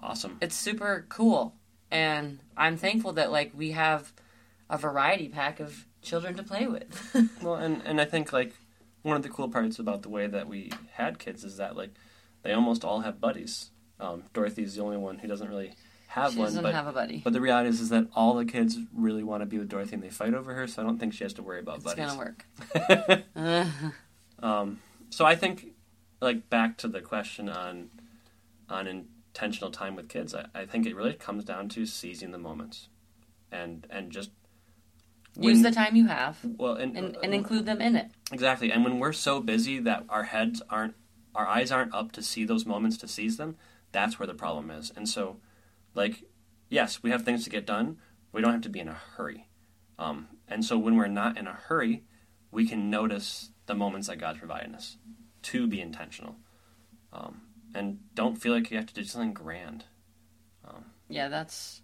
[0.00, 0.38] awesome.
[0.40, 1.54] it's super cool
[1.90, 4.12] and i'm thankful that like we have
[4.68, 6.84] a variety pack of children to play with
[7.42, 8.52] Well, and and I think like
[9.02, 11.90] one of the cool parts about the way that we had kids is that like
[12.42, 13.70] they almost all have buddies.
[14.00, 15.74] Um, Dorothy's the only one who doesn't really
[16.08, 18.34] have she one, doesn't but have a buddy but the reality is, is that all
[18.34, 20.66] the kids really want to be with Dorothy and they fight over her.
[20.66, 22.04] So I don't think she has to worry about it's buddies.
[22.04, 24.78] It's gonna work um,
[25.10, 25.74] so I think
[26.20, 27.90] like back to the question on
[28.68, 30.34] on intentional time with kids.
[30.34, 32.88] I, I think it really comes down to seizing the moments
[33.52, 34.30] and and just
[35.38, 38.72] use when- the time you have well and, and, and include them in it Exactly.
[38.72, 40.94] And when we're so busy that our heads aren't,
[41.34, 43.56] our eyes aren't up to see those moments to seize them,
[43.92, 44.92] that's where the problem is.
[44.96, 45.36] And so,
[45.96, 46.22] like,
[46.68, 47.98] yes, we have things to get done.
[48.32, 49.48] We don't have to be in a hurry.
[49.98, 52.04] Um, and so when we're not in a hurry,
[52.50, 54.98] we can notice the moments that God's providing us
[55.42, 56.36] to be intentional.
[57.12, 57.42] Um,
[57.74, 59.84] and don't feel like you have to do something grand.
[61.08, 61.82] yeah that's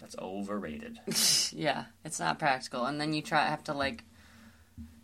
[0.00, 0.98] That's overrated.
[1.52, 4.02] yeah it's not practical and then you try have to like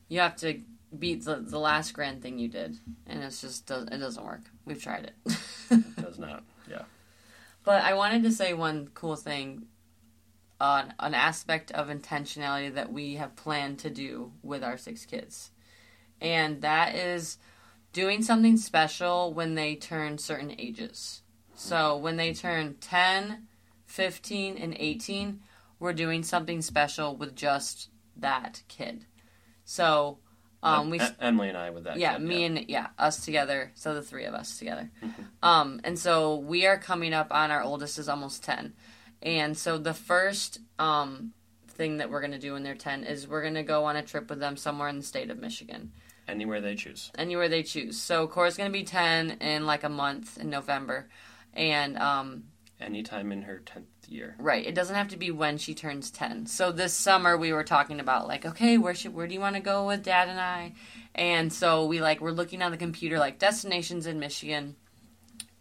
[0.09, 0.61] you have to
[0.99, 4.83] beat the, the last grand thing you did and it's just it doesn't work we've
[4.83, 5.37] tried it
[5.71, 6.43] It does not.
[7.67, 9.67] But I wanted to say one cool thing
[10.61, 15.51] on an aspect of intentionality that we have planned to do with our six kids.
[16.21, 17.39] And that is
[17.93, 21.23] doing something special when they turn certain ages.
[21.57, 23.49] So when they turn 10,
[23.85, 25.41] 15, and 18,
[25.81, 29.07] we're doing something special with just that kid.
[29.65, 30.21] So
[30.67, 31.97] Um, we Em- Emily and I with that.
[31.99, 33.73] yeah, kid, me and yeah, us together.
[33.75, 34.91] So the three of us together.
[35.03, 35.23] Mm-hmm.
[35.43, 38.75] Um, and so we are coming up on our oldest is almost ten,
[39.23, 41.33] and so the first um
[41.69, 44.31] thing that we're gonna do when they're ten is we're gonna go on a trip
[44.31, 45.93] with them somewhere in the state of Michigan,
[46.27, 47.11] anywhere they choose.
[47.19, 47.99] anywhere they choose.
[48.01, 51.09] So Cora's gonna be ten in like a month in November,
[51.55, 52.45] and um
[52.79, 54.37] Anytime in her tenth year.
[54.39, 54.67] Right.
[54.67, 56.45] It doesn't have to be when she turns 10.
[56.45, 59.57] So this summer we were talking about like, okay, where should where do you want
[59.57, 60.75] to go with dad and I?
[61.15, 64.77] And so we like we're looking on the computer like destinations in Michigan.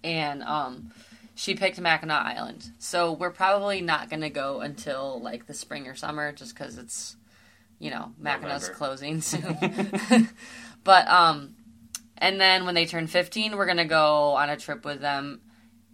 [0.04, 0.92] And um
[1.36, 2.72] she picked Mackinac Island.
[2.80, 6.78] So we're probably not going to go until like the spring or summer just cuz
[6.78, 7.16] it's
[7.80, 9.58] you know, Mackinac's closing soon.
[10.84, 11.56] but um
[12.18, 15.42] and then when they turn 15, we're going to go on a trip with them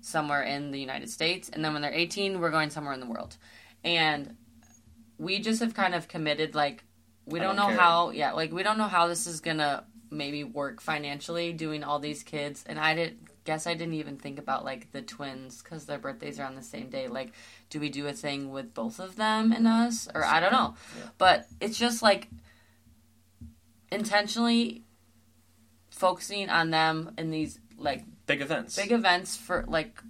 [0.01, 3.05] somewhere in the United States, and then when they're 18, we're going somewhere in the
[3.05, 3.37] world.
[3.83, 4.35] And
[5.17, 6.83] we just have kind of committed, like,
[7.25, 7.79] we don't, don't know care.
[7.79, 11.99] how, yeah, like, we don't know how this is gonna maybe work financially doing all
[11.99, 12.63] these kids.
[12.67, 16.39] And I didn't guess I didn't even think about, like, the twins because their birthdays
[16.39, 17.07] are on the same day.
[17.07, 17.33] Like,
[17.69, 20.07] do we do a thing with both of them and us?
[20.13, 20.75] Or I don't know.
[20.97, 21.09] Yeah.
[21.17, 22.27] But it's just like
[23.91, 24.83] intentionally
[25.89, 28.75] focusing on them in these, like, Big events.
[28.75, 30.01] big events for like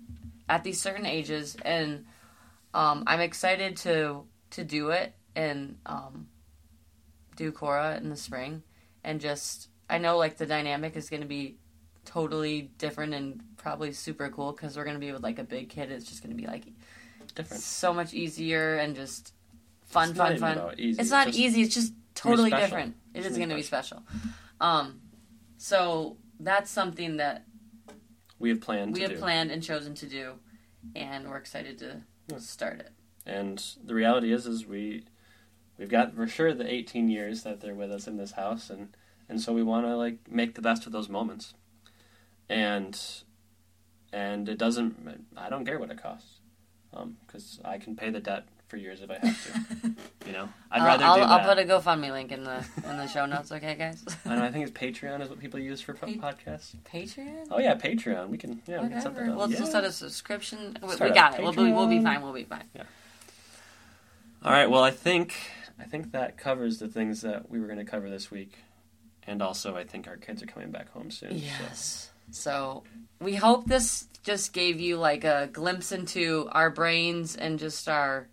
[0.48, 2.06] at these certain ages and
[2.74, 6.28] um, i'm excited to to do it and um,
[7.36, 8.62] do cora in the spring
[9.04, 11.58] and just i know like the dynamic is going to be
[12.06, 15.70] totally different and probably super cool because we're going to be with like a big
[15.70, 15.92] kid.
[15.92, 16.64] It's just going to be like
[17.36, 17.62] Different.
[17.62, 19.34] so much easier and just
[19.86, 20.74] fun It's fun fun.
[20.80, 22.96] easy, it's not easy it's just totally different.
[23.14, 24.02] It It's is gonna be be special.
[24.60, 25.00] Um
[25.58, 27.46] so that's something that
[28.42, 29.18] We have planned we have do.
[29.20, 30.34] planned and chosen to do,
[30.96, 32.39] and we're excited to Yeah.
[32.39, 32.92] start it.
[33.26, 35.06] And the reality is, is we
[35.78, 38.96] we've got for sure the 18 years that they're with us in this house, and
[39.30, 41.54] and so we want to like make the best of those moments.
[42.50, 43.00] And
[44.12, 45.28] and it doesn't.
[45.38, 46.39] I don't care what it costs,
[46.94, 49.90] um, because I can pay the debt for years if I have to.
[50.26, 51.48] you know, I'd I'll- rather I'll, do I'll that.
[51.48, 53.52] put a GoFundMe link in the in the show notes.
[53.52, 54.04] Okay, guys.
[54.26, 56.74] I, know, I think it's Patreon is what people use for po- Pa- podcasts.
[56.92, 57.48] Patreon.
[57.52, 58.30] Oh yeah, Patreon.
[58.30, 59.32] We can yeah we can set that Whatever.
[59.32, 59.38] up.
[59.38, 59.58] We'll yeah.
[59.60, 60.78] just start a subscription.
[60.82, 61.44] We, Start we got it.
[61.44, 62.22] We'll be, we'll be fine.
[62.22, 62.64] We'll be fine.
[62.74, 62.84] Yeah.
[64.44, 64.70] All right.
[64.70, 65.36] Well, I think
[65.80, 68.54] I think that covers the things that we were going to cover this week,
[69.28, 71.32] and also I think our kids are coming back home soon.
[71.32, 72.08] so- Yes.
[72.34, 72.84] So
[73.20, 78.28] we hope this just gave you like a glimpse into our brains and just our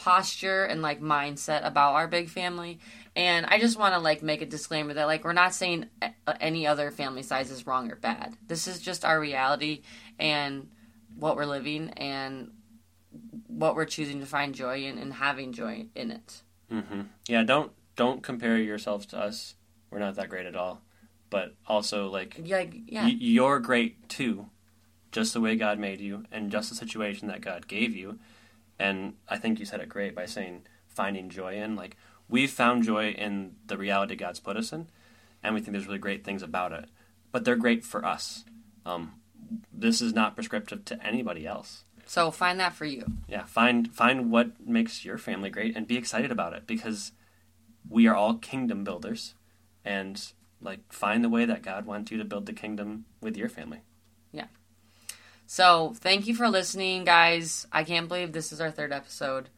[0.00, 2.78] posture and like mindset about our big family.
[3.14, 5.86] And I just want to like make a disclaimer that like we're not saying
[6.40, 8.34] any other family size is wrong or bad.
[8.46, 9.82] This is just our reality
[10.18, 10.68] and
[11.18, 12.50] what we're living and
[13.46, 16.42] what we're choosing to find joy in and having joy in it.
[16.70, 17.42] hmm Yeah.
[17.42, 19.54] Don't don't compare yourselves to us.
[19.90, 20.80] We're not that great at all.
[21.28, 23.04] But also like Yeah, yeah.
[23.04, 24.46] y- you're great too,
[25.12, 28.18] just the way God made you, and just the situation that God gave you.
[28.80, 31.76] And I think you said it great by saying finding joy in.
[31.76, 31.96] Like
[32.28, 34.88] we've found joy in the reality God's put us in,
[35.42, 36.86] and we think there's really great things about it.
[37.30, 38.44] But they're great for us.
[38.86, 39.20] Um,
[39.72, 41.84] this is not prescriptive to anybody else.
[42.06, 43.04] So find that for you.
[43.28, 47.12] Yeah, find find what makes your family great and be excited about it because
[47.88, 49.34] we are all kingdom builders,
[49.84, 53.50] and like find the way that God wants you to build the kingdom with your
[53.50, 53.82] family.
[55.52, 57.66] So thank you for listening, guys.
[57.72, 59.48] I can't believe this is our third episode.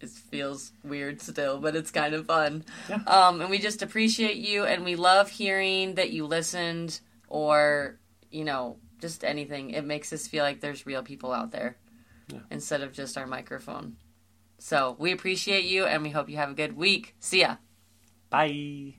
[0.00, 2.64] It feels weird still, but it's kind of fun.
[2.88, 2.96] Yeah.
[3.06, 6.98] Um, and we just appreciate you, and we love hearing that you listened,
[7.28, 8.00] or
[8.32, 9.70] you know, just anything.
[9.70, 11.76] It makes us feel like there's real people out there
[12.28, 12.40] Yeah.
[12.50, 13.94] instead of just our microphone.
[14.58, 17.14] So we appreciate you, and we hope you have a good week.
[17.20, 17.58] See ya.
[18.28, 18.94] Bye.